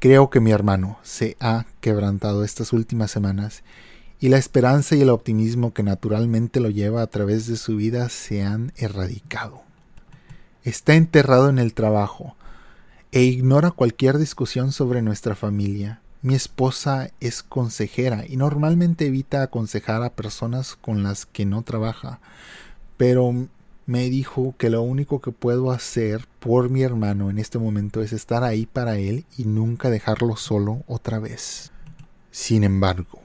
Creo 0.00 0.30
que 0.30 0.40
mi 0.40 0.52
hermano 0.52 0.98
se 1.02 1.36
ha 1.40 1.66
quebrantado 1.80 2.44
estas 2.44 2.72
últimas 2.72 3.10
semanas 3.10 3.62
y 4.20 4.28
la 4.28 4.38
esperanza 4.38 4.96
y 4.96 5.02
el 5.02 5.10
optimismo 5.10 5.72
que 5.72 5.82
naturalmente 5.82 6.60
lo 6.60 6.70
lleva 6.70 7.02
a 7.02 7.06
través 7.06 7.46
de 7.46 7.56
su 7.56 7.76
vida 7.76 8.08
se 8.08 8.42
han 8.42 8.72
erradicado. 8.76 9.62
Está 10.64 10.94
enterrado 10.94 11.48
en 11.48 11.58
el 11.58 11.74
trabajo, 11.74 12.36
e 13.12 13.22
ignora 13.22 13.70
cualquier 13.70 14.18
discusión 14.18 14.72
sobre 14.72 15.02
nuestra 15.02 15.34
familia. 15.34 16.00
Mi 16.20 16.34
esposa 16.34 17.10
es 17.20 17.42
consejera 17.42 18.24
y 18.26 18.36
normalmente 18.36 19.06
evita 19.06 19.42
aconsejar 19.42 20.02
a 20.02 20.10
personas 20.10 20.76
con 20.76 21.02
las 21.02 21.26
que 21.26 21.46
no 21.46 21.62
trabaja, 21.62 22.20
pero 22.96 23.48
me 23.86 24.10
dijo 24.10 24.54
que 24.58 24.68
lo 24.68 24.82
único 24.82 25.20
que 25.20 25.30
puedo 25.30 25.70
hacer 25.70 26.26
por 26.40 26.68
mi 26.68 26.82
hermano 26.82 27.30
en 27.30 27.38
este 27.38 27.58
momento 27.58 28.02
es 28.02 28.12
estar 28.12 28.44
ahí 28.44 28.66
para 28.66 28.98
él 28.98 29.24
y 29.38 29.44
nunca 29.44 29.88
dejarlo 29.88 30.36
solo 30.36 30.82
otra 30.86 31.18
vez. 31.18 31.70
Sin 32.30 32.64
embargo, 32.64 33.22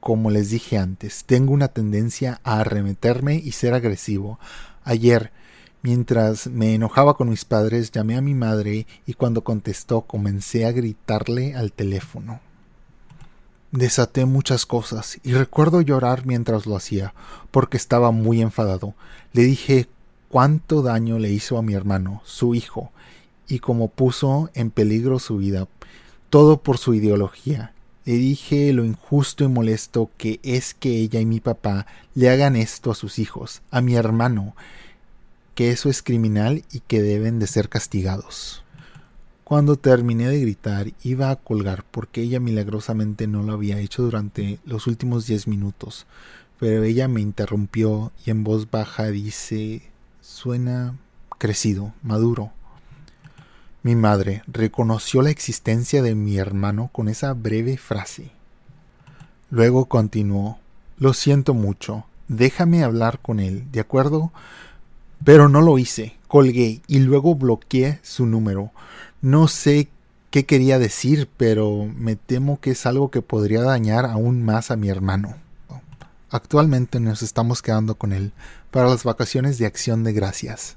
como 0.00 0.30
les 0.30 0.50
dije 0.50 0.76
antes, 0.76 1.24
tengo 1.24 1.54
una 1.54 1.68
tendencia 1.68 2.40
a 2.44 2.60
arremeterme 2.60 3.36
y 3.36 3.52
ser 3.52 3.72
agresivo. 3.72 4.38
Ayer 4.84 5.32
Mientras 5.82 6.46
me 6.48 6.74
enojaba 6.74 7.16
con 7.16 7.28
mis 7.28 7.44
padres, 7.44 7.92
llamé 7.92 8.16
a 8.16 8.20
mi 8.20 8.34
madre 8.34 8.86
y 9.06 9.14
cuando 9.14 9.44
contestó 9.44 10.02
comencé 10.02 10.66
a 10.66 10.72
gritarle 10.72 11.54
al 11.54 11.72
teléfono. 11.72 12.40
Desaté 13.72 14.24
muchas 14.24 14.64
cosas 14.64 15.18
y 15.22 15.32
recuerdo 15.32 15.80
llorar 15.80 16.24
mientras 16.24 16.66
lo 16.66 16.76
hacía, 16.76 17.14
porque 17.50 17.76
estaba 17.76 18.10
muy 18.10 18.40
enfadado. 18.40 18.94
Le 19.32 19.42
dije 19.42 19.88
cuánto 20.28 20.82
daño 20.82 21.18
le 21.18 21.30
hizo 21.30 21.58
a 21.58 21.62
mi 21.62 21.74
hermano, 21.74 22.22
su 22.24 22.54
hijo, 22.54 22.90
y 23.48 23.58
cómo 23.58 23.88
puso 23.88 24.50
en 24.54 24.70
peligro 24.70 25.18
su 25.18 25.38
vida, 25.38 25.68
todo 26.30 26.62
por 26.62 26.78
su 26.78 26.94
ideología. 26.94 27.74
Le 28.04 28.14
dije 28.14 28.72
lo 28.72 28.84
injusto 28.84 29.44
y 29.44 29.48
molesto 29.48 30.10
que 30.16 30.38
es 30.42 30.74
que 30.74 30.90
ella 31.00 31.20
y 31.20 31.26
mi 31.26 31.40
papá 31.40 31.86
le 32.14 32.30
hagan 32.30 32.56
esto 32.56 32.90
a 32.90 32.94
sus 32.94 33.18
hijos, 33.18 33.62
a 33.70 33.80
mi 33.80 33.96
hermano, 33.96 34.54
que 35.56 35.70
eso 35.70 35.88
es 35.88 36.02
criminal 36.02 36.64
y 36.70 36.80
que 36.80 37.02
deben 37.02 37.40
de 37.40 37.46
ser 37.48 37.68
castigados. 37.70 38.62
Cuando 39.42 39.76
terminé 39.76 40.28
de 40.28 40.40
gritar 40.40 40.92
iba 41.02 41.30
a 41.30 41.36
colgar 41.36 41.82
porque 41.90 42.20
ella 42.20 42.40
milagrosamente 42.40 43.26
no 43.26 43.42
lo 43.42 43.54
había 43.54 43.78
hecho 43.78 44.02
durante 44.02 44.60
los 44.66 44.86
últimos 44.86 45.26
diez 45.26 45.48
minutos, 45.48 46.06
pero 46.60 46.84
ella 46.84 47.08
me 47.08 47.22
interrumpió 47.22 48.12
y 48.24 48.30
en 48.30 48.44
voz 48.44 48.70
baja 48.70 49.06
dice 49.06 49.82
suena 50.20 50.94
crecido, 51.38 51.94
maduro. 52.02 52.52
Mi 53.82 53.94
madre 53.94 54.42
reconoció 54.46 55.22
la 55.22 55.30
existencia 55.30 56.02
de 56.02 56.14
mi 56.14 56.36
hermano 56.36 56.90
con 56.92 57.08
esa 57.08 57.32
breve 57.32 57.78
frase. 57.78 58.30
Luego 59.48 59.86
continuó 59.86 60.58
Lo 60.98 61.14
siento 61.14 61.54
mucho, 61.54 62.04
déjame 62.28 62.82
hablar 62.84 63.20
con 63.20 63.40
él, 63.40 63.70
¿de 63.72 63.80
acuerdo? 63.80 64.32
Pero 65.24 65.48
no 65.48 65.60
lo 65.60 65.78
hice, 65.78 66.16
colgué 66.28 66.82
y 66.86 66.98
luego 67.00 67.34
bloqueé 67.34 68.00
su 68.02 68.26
número. 68.26 68.70
No 69.20 69.48
sé 69.48 69.88
qué 70.30 70.44
quería 70.44 70.78
decir, 70.78 71.28
pero 71.36 71.88
me 71.96 72.16
temo 72.16 72.60
que 72.60 72.72
es 72.72 72.86
algo 72.86 73.10
que 73.10 73.22
podría 73.22 73.62
dañar 73.62 74.06
aún 74.06 74.42
más 74.42 74.70
a 74.70 74.76
mi 74.76 74.88
hermano. 74.88 75.34
Actualmente 76.28 77.00
nos 77.00 77.22
estamos 77.22 77.62
quedando 77.62 77.94
con 77.94 78.12
él 78.12 78.32
para 78.70 78.88
las 78.88 79.04
vacaciones 79.04 79.58
de 79.58 79.66
acción 79.66 80.04
de 80.04 80.12
gracias. 80.12 80.76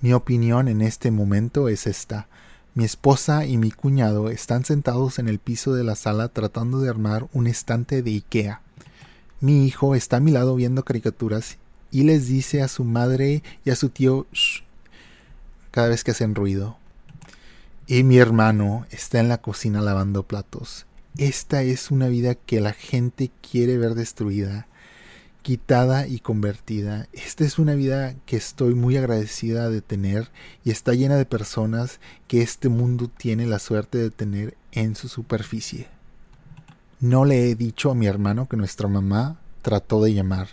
Mi 0.00 0.12
opinión 0.12 0.68
en 0.68 0.82
este 0.82 1.10
momento 1.10 1.68
es 1.68 1.86
esta. 1.86 2.26
Mi 2.74 2.84
esposa 2.84 3.46
y 3.46 3.56
mi 3.56 3.70
cuñado 3.70 4.30
están 4.30 4.64
sentados 4.64 5.18
en 5.18 5.28
el 5.28 5.38
piso 5.38 5.72
de 5.72 5.84
la 5.84 5.94
sala 5.94 6.28
tratando 6.28 6.80
de 6.80 6.88
armar 6.88 7.28
un 7.32 7.46
estante 7.46 8.02
de 8.02 8.10
Ikea. 8.10 8.60
Mi 9.40 9.66
hijo 9.66 9.94
está 9.94 10.16
a 10.16 10.20
mi 10.20 10.30
lado 10.30 10.56
viendo 10.56 10.84
caricaturas 10.84 11.58
y 11.92 12.02
les 12.02 12.26
dice 12.26 12.62
a 12.62 12.68
su 12.68 12.82
madre 12.82 13.44
y 13.64 13.70
a 13.70 13.76
su 13.76 13.90
tío 13.90 14.26
cada 15.70 15.88
vez 15.88 16.02
que 16.02 16.10
hacen 16.10 16.34
ruido. 16.34 16.78
Y 17.86 18.02
mi 18.02 18.18
hermano 18.18 18.86
está 18.90 19.20
en 19.20 19.28
la 19.28 19.38
cocina 19.38 19.80
lavando 19.80 20.22
platos. 20.22 20.86
Esta 21.18 21.62
es 21.62 21.90
una 21.90 22.08
vida 22.08 22.34
que 22.34 22.60
la 22.60 22.72
gente 22.72 23.30
quiere 23.48 23.76
ver 23.76 23.94
destruida, 23.94 24.66
quitada 25.42 26.06
y 26.06 26.20
convertida. 26.20 27.08
Esta 27.12 27.44
es 27.44 27.58
una 27.58 27.74
vida 27.74 28.14
que 28.24 28.36
estoy 28.36 28.74
muy 28.74 28.96
agradecida 28.96 29.68
de 29.68 29.82
tener 29.82 30.30
y 30.64 30.70
está 30.70 30.94
llena 30.94 31.16
de 31.16 31.26
personas 31.26 32.00
que 32.28 32.40
este 32.40 32.70
mundo 32.70 33.10
tiene 33.14 33.46
la 33.46 33.58
suerte 33.58 33.98
de 33.98 34.10
tener 34.10 34.56
en 34.72 34.96
su 34.96 35.08
superficie. 35.08 35.88
No 37.00 37.26
le 37.26 37.50
he 37.50 37.54
dicho 37.54 37.90
a 37.90 37.94
mi 37.94 38.06
hermano 38.06 38.48
que 38.48 38.56
nuestra 38.56 38.88
mamá 38.88 39.38
trató 39.60 40.02
de 40.02 40.14
llamar 40.14 40.48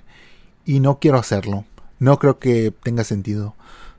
y 0.65 0.79
no 0.79 0.99
quiero 0.99 1.17
hacerlo. 1.17 1.65
No 1.99 2.17
creo 2.19 2.39
que 2.39 2.71
tenga 2.71 3.03
sentido. 3.03 3.55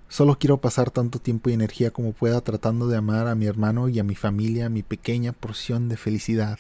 Solo 0.09 0.39
quiero 0.39 0.61
pasar 0.61 0.91
tanto 0.91 1.21
tiempo 1.21 1.51
y 1.51 1.53
energía 1.53 1.91
como 1.91 2.13
pueda 2.13 2.41
tratando 2.41 2.89
de 2.89 2.97
amar 2.97 3.29
a 3.29 3.35
mi 3.35 3.47
hermano 3.47 3.89
y 3.89 3.99
a 3.99 4.05
mi 4.05 4.15
familia, 4.15 4.69
mi 4.69 4.83
pequeña 4.83 5.33
porción 5.33 5.89
de 5.89 5.97
felicidad. 5.97 6.59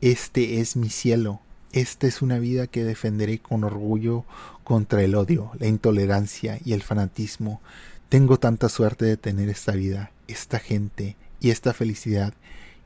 Este 0.00 0.60
es 0.60 0.76
mi 0.76 0.90
cielo. 0.90 1.40
Esta 1.72 2.06
es 2.06 2.20
una 2.20 2.38
vida 2.38 2.66
que 2.66 2.84
defenderé 2.84 3.38
con 3.38 3.64
orgullo 3.64 4.24
contra 4.64 5.02
el 5.02 5.14
odio, 5.14 5.52
la 5.58 5.66
intolerancia 5.66 6.58
y 6.64 6.72
el 6.72 6.82
fanatismo. 6.82 7.60
Tengo 8.08 8.38
tanta 8.38 8.68
suerte 8.68 9.04
de 9.04 9.16
tener 9.16 9.48
esta 9.48 9.72
vida, 9.72 10.10
esta 10.28 10.58
gente 10.58 11.16
y 11.40 11.50
esta 11.50 11.72
felicidad, 11.72 12.34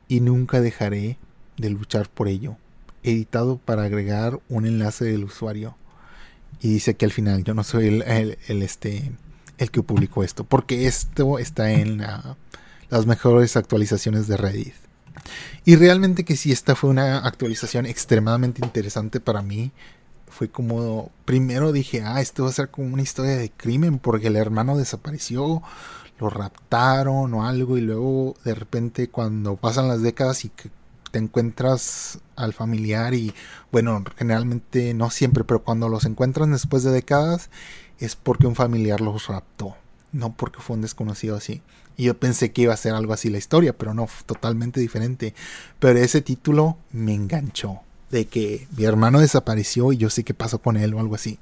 y 0.07 0.19
nunca 0.19 0.61
dejaré 0.61 1.17
de 1.57 1.69
luchar 1.69 2.09
por 2.09 2.27
ello. 2.27 2.57
Editado 3.03 3.57
para 3.57 3.83
agregar 3.83 4.39
un 4.47 4.65
enlace 4.65 5.05
del 5.05 5.23
usuario 5.23 5.75
y 6.61 6.69
dice 6.69 6.95
que 6.95 7.05
al 7.05 7.11
final 7.11 7.43
yo 7.43 7.53
no 7.53 7.63
soy 7.63 7.87
el, 7.87 8.03
el, 8.47 8.61
este 8.61 9.11
el 9.57 9.71
que 9.71 9.83
publicó 9.83 10.23
esto 10.23 10.43
porque 10.43 10.87
esto 10.87 11.39
está 11.39 11.71
en 11.71 12.03
las 12.89 13.05
mejores 13.05 13.57
actualizaciones 13.57 14.27
de 14.27 14.37
Reddit. 14.37 14.73
Y 15.65 15.75
realmente 15.75 16.23
que 16.23 16.35
sí 16.35 16.51
esta 16.51 16.75
fue 16.75 16.89
una 16.89 17.19
actualización 17.19 17.85
extremadamente 17.85 18.63
interesante 18.63 19.19
para 19.19 19.41
mí. 19.41 19.71
Fue 20.27 20.49
como 20.49 21.11
primero 21.25 21.71
dije 21.71 22.03
ah 22.03 22.21
esto 22.21 22.43
va 22.43 22.49
a 22.49 22.53
ser 22.53 22.69
como 22.69 22.93
una 22.93 23.01
historia 23.01 23.35
de 23.35 23.51
crimen 23.51 23.99
porque 23.99 24.27
el 24.27 24.37
hermano 24.37 24.77
desapareció 24.77 25.61
lo 26.21 26.29
raptaron 26.29 27.33
o 27.33 27.45
algo 27.45 27.77
y 27.77 27.81
luego 27.81 28.35
de 28.45 28.53
repente 28.53 29.09
cuando 29.09 29.55
pasan 29.57 29.87
las 29.87 30.01
décadas 30.01 30.45
y 30.45 30.49
que 30.49 30.69
te 31.11 31.19
encuentras 31.19 32.19
al 32.35 32.53
familiar 32.53 33.13
y 33.13 33.33
bueno, 33.71 34.03
generalmente 34.17 34.93
no 34.93 35.09
siempre, 35.09 35.43
pero 35.43 35.63
cuando 35.63 35.89
los 35.89 36.05
encuentran 36.05 36.51
después 36.51 36.83
de 36.83 36.91
décadas 36.91 37.49
es 37.99 38.15
porque 38.15 38.47
un 38.47 38.55
familiar 38.55 39.01
los 39.01 39.27
raptó, 39.27 39.75
no 40.11 40.33
porque 40.33 40.59
fue 40.59 40.75
un 40.75 40.81
desconocido 40.81 41.35
así. 41.35 41.61
Y 41.97 42.05
yo 42.05 42.17
pensé 42.17 42.51
que 42.51 42.63
iba 42.63 42.73
a 42.73 42.77
ser 42.77 42.93
algo 42.93 43.13
así 43.13 43.29
la 43.29 43.37
historia, 43.37 43.77
pero 43.77 43.93
no, 43.93 44.07
totalmente 44.25 44.79
diferente. 44.79 45.35
Pero 45.79 45.99
ese 45.99 46.21
título 46.21 46.77
me 46.91 47.13
enganchó. 47.13 47.81
de 48.09 48.25
que 48.25 48.67
mi 48.75 48.83
hermano 48.83 49.19
desapareció 49.21 49.93
y 49.93 49.97
yo 49.97 50.09
sé 50.09 50.23
qué 50.25 50.33
pasó 50.33 50.59
con 50.59 50.75
él 50.75 50.93
o 50.93 50.99
algo 50.99 51.15
así. 51.15 51.39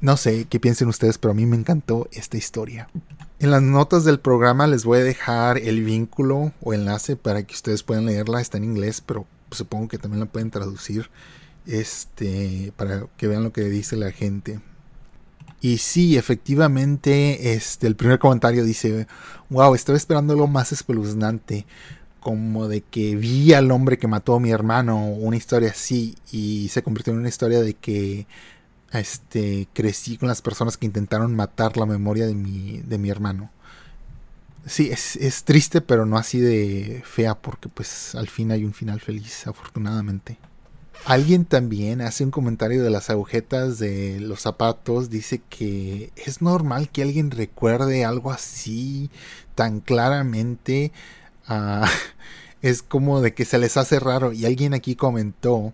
No 0.00 0.16
sé 0.16 0.46
qué 0.46 0.58
piensen 0.58 0.88
ustedes, 0.88 1.18
pero 1.18 1.32
a 1.32 1.34
mí 1.34 1.46
me 1.46 1.56
encantó 1.56 2.08
esta 2.12 2.36
historia. 2.36 2.88
En 3.40 3.50
las 3.50 3.62
notas 3.62 4.04
del 4.04 4.20
programa 4.20 4.66
les 4.66 4.84
voy 4.84 4.98
a 4.98 5.02
dejar 5.02 5.56
el 5.56 5.82
vínculo 5.82 6.52
o 6.60 6.74
enlace 6.74 7.16
para 7.16 7.42
que 7.42 7.54
ustedes 7.54 7.82
puedan 7.82 8.04
leerla. 8.04 8.42
Está 8.42 8.58
en 8.58 8.64
inglés, 8.64 9.00
pero 9.00 9.26
supongo 9.50 9.88
que 9.88 9.96
también 9.96 10.20
la 10.20 10.26
pueden 10.26 10.50
traducir. 10.50 11.08
Este, 11.66 12.74
para 12.76 13.06
que 13.16 13.28
vean 13.28 13.42
lo 13.42 13.50
que 13.50 13.62
dice 13.62 13.96
la 13.96 14.12
gente. 14.12 14.60
Y 15.62 15.78
sí, 15.78 16.18
efectivamente, 16.18 17.54
este, 17.54 17.86
el 17.86 17.96
primer 17.96 18.18
comentario 18.18 18.62
dice, 18.62 19.06
wow, 19.48 19.74
estaba 19.74 19.96
esperando 19.96 20.34
lo 20.34 20.46
más 20.46 20.72
espeluznante, 20.72 21.64
como 22.20 22.68
de 22.68 22.82
que 22.82 23.16
vi 23.16 23.54
al 23.54 23.70
hombre 23.70 23.98
que 23.98 24.06
mató 24.06 24.34
a 24.34 24.40
mi 24.40 24.50
hermano, 24.50 25.06
una 25.06 25.38
historia 25.38 25.70
así, 25.70 26.14
y 26.30 26.68
se 26.68 26.82
convirtió 26.82 27.14
en 27.14 27.20
una 27.20 27.30
historia 27.30 27.62
de 27.62 27.72
que 27.72 28.26
este, 28.92 29.68
crecí 29.72 30.16
con 30.16 30.28
las 30.28 30.42
personas 30.42 30.76
que 30.76 30.86
intentaron 30.86 31.34
matar 31.34 31.76
la 31.76 31.86
memoria 31.86 32.26
de 32.26 32.34
mi, 32.34 32.78
de 32.78 32.98
mi 32.98 33.10
hermano. 33.10 33.50
Sí, 34.66 34.90
es, 34.90 35.16
es 35.16 35.44
triste, 35.44 35.80
pero 35.80 36.06
no 36.06 36.18
así 36.18 36.38
de 36.40 37.02
fea, 37.04 37.34
porque 37.34 37.68
pues 37.68 38.14
al 38.14 38.28
fin 38.28 38.52
hay 38.52 38.64
un 38.64 38.74
final 38.74 39.00
feliz, 39.00 39.46
afortunadamente. 39.46 40.38
Alguien 41.06 41.46
también 41.46 42.02
hace 42.02 42.24
un 42.24 42.30
comentario 42.30 42.82
de 42.84 42.90
las 42.90 43.08
agujetas 43.10 43.78
de 43.78 44.20
los 44.20 44.42
zapatos. 44.42 45.08
Dice 45.08 45.40
que 45.48 46.12
es 46.14 46.42
normal 46.42 46.90
que 46.90 47.02
alguien 47.02 47.30
recuerde 47.30 48.04
algo 48.04 48.30
así 48.30 49.10
tan 49.54 49.80
claramente. 49.80 50.92
Ah, 51.46 51.88
es 52.62 52.82
como 52.82 53.22
de 53.22 53.34
que 53.34 53.44
se 53.46 53.58
les 53.58 53.76
hace 53.76 53.98
raro. 53.98 54.32
Y 54.32 54.44
alguien 54.44 54.74
aquí 54.74 54.94
comentó. 54.94 55.72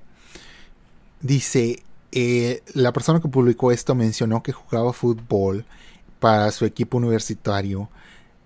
Dice, 1.23 1.83
eh, 2.13 2.63
la 2.75 2.93
persona 2.93 3.21
que 3.21 3.29
publicó 3.29 3.73
esto 3.73 3.95
mencionó 3.95 4.43
que 4.43 4.53
jugaba 4.53 4.93
fútbol 4.93 5.65
para 6.21 6.51
su 6.53 6.65
equipo 6.65 6.97
universitario 6.97 7.89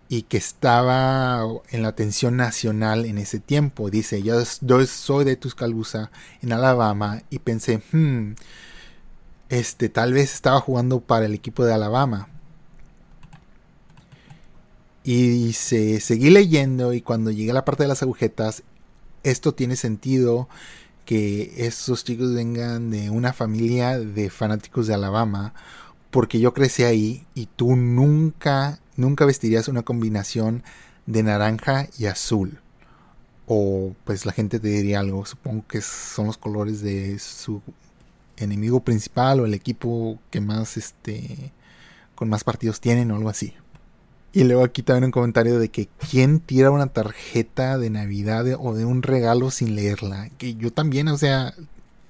y 0.08 0.22
que 0.22 0.38
estaba 0.38 1.46
en 1.70 1.82
la 1.82 1.88
atención 1.88 2.36
nacional 2.36 3.06
en 3.06 3.16
ese 3.18 3.38
tiempo. 3.38 3.90
Dice, 3.90 4.22
yo, 4.22 4.44
soy 4.86 5.24
de 5.24 5.36
Tuscaloosa, 5.36 6.10
en 6.42 6.52
Alabama, 6.52 7.22
y 7.30 7.38
pensé, 7.38 7.80
hmm, 7.92 8.34
este, 9.50 9.88
tal 9.88 10.12
vez 10.12 10.34
estaba 10.34 10.60
jugando 10.60 11.00
para 11.00 11.26
el 11.26 11.34
equipo 11.34 11.64
de 11.64 11.74
Alabama. 11.74 12.28
Y 15.04 15.28
dice, 15.28 16.00
seguí 16.00 16.30
leyendo 16.30 16.92
y 16.92 17.02
cuando 17.02 17.30
llegué 17.30 17.52
a 17.52 17.54
la 17.54 17.64
parte 17.64 17.84
de 17.84 17.88
las 17.88 18.02
agujetas, 18.02 18.64
esto 19.22 19.54
tiene 19.54 19.76
sentido 19.76 20.48
que 21.10 21.66
estos 21.66 22.04
chicos 22.04 22.32
vengan 22.32 22.92
de 22.92 23.10
una 23.10 23.32
familia 23.32 23.98
de 23.98 24.30
fanáticos 24.30 24.86
de 24.86 24.94
Alabama, 24.94 25.54
porque 26.12 26.38
yo 26.38 26.54
crecí 26.54 26.84
ahí 26.84 27.26
y 27.34 27.46
tú 27.46 27.74
nunca, 27.74 28.78
nunca 28.94 29.24
vestirías 29.24 29.66
una 29.66 29.82
combinación 29.82 30.62
de 31.06 31.24
naranja 31.24 31.88
y 31.98 32.06
azul. 32.06 32.60
O 33.48 33.92
pues 34.04 34.24
la 34.24 34.30
gente 34.30 34.60
te 34.60 34.68
diría 34.68 35.00
algo, 35.00 35.26
supongo 35.26 35.66
que 35.66 35.80
son 35.80 36.26
los 36.28 36.38
colores 36.38 36.80
de 36.80 37.18
su 37.18 37.60
enemigo 38.36 38.78
principal 38.84 39.40
o 39.40 39.46
el 39.46 39.54
equipo 39.54 40.20
que 40.30 40.40
más 40.40 40.76
este 40.76 41.50
con 42.14 42.28
más 42.28 42.44
partidos 42.44 42.80
tienen 42.80 43.10
o 43.10 43.16
algo 43.16 43.30
así. 43.30 43.54
Y 44.32 44.44
luego 44.44 44.62
aquí 44.62 44.82
también 44.82 45.04
un 45.06 45.10
comentario 45.10 45.58
de 45.58 45.70
que 45.70 45.88
quién 46.10 46.38
tira 46.38 46.70
una 46.70 46.86
tarjeta 46.86 47.78
de 47.78 47.90
Navidad 47.90 48.46
o 48.60 48.74
de 48.74 48.84
un 48.84 49.02
regalo 49.02 49.50
sin 49.50 49.74
leerla. 49.74 50.30
Que 50.38 50.54
yo 50.54 50.72
también, 50.72 51.08
o 51.08 51.18
sea, 51.18 51.54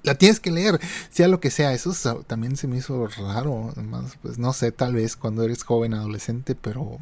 la 0.03 0.15
tienes 0.15 0.39
que 0.39 0.51
leer, 0.51 0.79
sea 1.09 1.27
lo 1.27 1.39
que 1.39 1.49
sea. 1.49 1.73
Eso 1.73 1.93
también 2.23 2.57
se 2.57 2.67
me 2.67 2.77
hizo 2.77 3.07
raro. 3.07 3.71
Además, 3.75 4.17
pues 4.21 4.37
no 4.37 4.53
sé, 4.53 4.71
tal 4.71 4.93
vez 4.93 5.15
cuando 5.15 5.43
eres 5.43 5.63
joven, 5.63 5.95
adolescente, 5.95 6.53
pero 6.53 6.99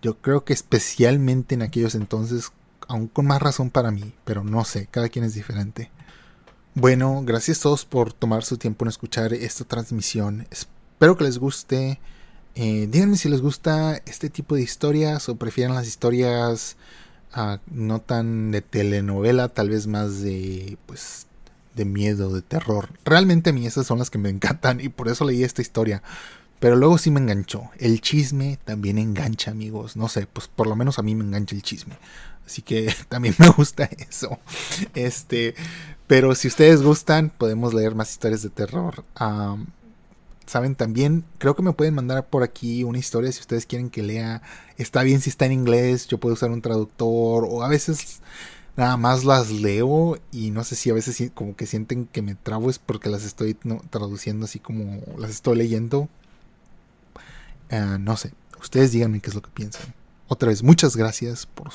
yo 0.00 0.18
creo 0.18 0.44
que 0.44 0.52
especialmente 0.52 1.56
en 1.56 1.62
aquellos 1.62 1.96
entonces, 1.96 2.52
aún 2.86 3.08
con 3.08 3.26
más 3.26 3.42
razón 3.42 3.70
para 3.70 3.90
mí, 3.90 4.12
pero 4.24 4.44
no 4.44 4.64
sé, 4.64 4.86
cada 4.90 5.08
quien 5.08 5.24
es 5.24 5.34
diferente. 5.34 5.90
Bueno, 6.74 7.22
gracias 7.24 7.58
a 7.58 7.62
todos 7.62 7.84
por 7.84 8.12
tomar 8.12 8.44
su 8.44 8.58
tiempo 8.58 8.84
en 8.84 8.90
escuchar 8.90 9.32
esta 9.32 9.64
transmisión. 9.64 10.46
Espero 10.50 11.16
que 11.16 11.24
les 11.24 11.38
guste. 11.38 11.98
Eh, 12.58 12.88
díganme 12.90 13.18
si 13.18 13.28
les 13.28 13.42
gusta 13.42 14.00
este 14.06 14.30
tipo 14.30 14.54
de 14.54 14.62
historias 14.62 15.28
o 15.28 15.36
prefieren 15.36 15.74
las 15.74 15.86
historias 15.86 16.78
ah, 17.34 17.60
no 17.70 18.00
tan 18.00 18.50
de 18.50 18.62
telenovela, 18.62 19.50
tal 19.50 19.68
vez 19.68 19.86
más 19.86 20.22
de 20.22 20.78
pues 20.86 21.26
de 21.74 21.84
miedo, 21.84 22.32
de 22.34 22.40
terror. 22.40 22.88
Realmente 23.04 23.50
a 23.50 23.52
mí 23.52 23.66
esas 23.66 23.86
son 23.86 23.98
las 23.98 24.08
que 24.08 24.16
me 24.16 24.30
encantan 24.30 24.80
y 24.80 24.88
por 24.88 25.08
eso 25.08 25.26
leí 25.26 25.44
esta 25.44 25.60
historia. 25.60 26.02
Pero 26.58 26.76
luego 26.76 26.96
sí 26.96 27.10
me 27.10 27.20
enganchó. 27.20 27.68
El 27.78 28.00
chisme 28.00 28.58
también 28.64 28.96
engancha, 28.96 29.50
amigos. 29.50 29.94
No 29.94 30.08
sé, 30.08 30.26
pues 30.26 30.48
por 30.48 30.66
lo 30.66 30.74
menos 30.74 30.98
a 30.98 31.02
mí 31.02 31.14
me 31.14 31.24
engancha 31.24 31.54
el 31.54 31.62
chisme. 31.62 31.98
Así 32.46 32.62
que 32.62 32.94
también 33.10 33.34
me 33.38 33.50
gusta 33.50 33.84
eso. 34.08 34.38
Este, 34.94 35.54
pero 36.06 36.34
si 36.34 36.48
ustedes 36.48 36.80
gustan, 36.82 37.30
podemos 37.36 37.74
leer 37.74 37.94
más 37.94 38.10
historias 38.10 38.42
de 38.42 38.48
terror 38.48 39.04
saben 40.46 40.74
también, 40.74 41.24
creo 41.38 41.54
que 41.56 41.62
me 41.62 41.72
pueden 41.72 41.94
mandar 41.94 42.26
por 42.28 42.42
aquí 42.42 42.84
una 42.84 42.98
historia 42.98 43.32
si 43.32 43.40
ustedes 43.40 43.66
quieren 43.66 43.90
que 43.90 44.02
lea. 44.02 44.42
Está 44.78 45.02
bien 45.02 45.20
si 45.20 45.30
está 45.30 45.46
en 45.46 45.52
inglés, 45.52 46.06
yo 46.06 46.18
puedo 46.18 46.34
usar 46.34 46.50
un 46.50 46.62
traductor 46.62 47.46
o 47.48 47.62
a 47.62 47.68
veces 47.68 48.20
nada 48.76 48.96
más 48.96 49.24
las 49.24 49.50
leo 49.50 50.18
y 50.32 50.50
no 50.50 50.64
sé 50.64 50.76
si 50.76 50.90
a 50.90 50.94
veces 50.94 51.30
como 51.34 51.56
que 51.56 51.66
sienten 51.66 52.06
que 52.06 52.22
me 52.22 52.34
trabo 52.34 52.70
es 52.70 52.78
porque 52.78 53.08
las 53.08 53.24
estoy 53.24 53.54
traduciendo 53.90 54.44
así 54.44 54.58
como 54.58 55.02
las 55.18 55.30
estoy 55.30 55.56
leyendo. 55.56 56.08
Ah, 57.70 57.98
no 58.00 58.16
sé, 58.16 58.32
ustedes 58.60 58.92
díganme 58.92 59.20
qué 59.20 59.30
es 59.30 59.34
lo 59.34 59.42
que 59.42 59.50
piensan. 59.50 59.94
Otra 60.28 60.48
vez, 60.48 60.62
muchas 60.62 60.96
gracias 60.96 61.46
por, 61.46 61.70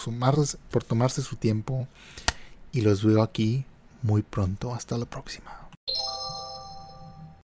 por 0.72 0.84
tomarse 0.84 1.22
su 1.22 1.36
tiempo 1.36 1.88
y 2.72 2.82
los 2.82 3.04
veo 3.04 3.22
aquí 3.22 3.66
muy 4.02 4.22
pronto. 4.22 4.74
Hasta 4.74 4.98
la 4.98 5.06
próxima. 5.06 5.70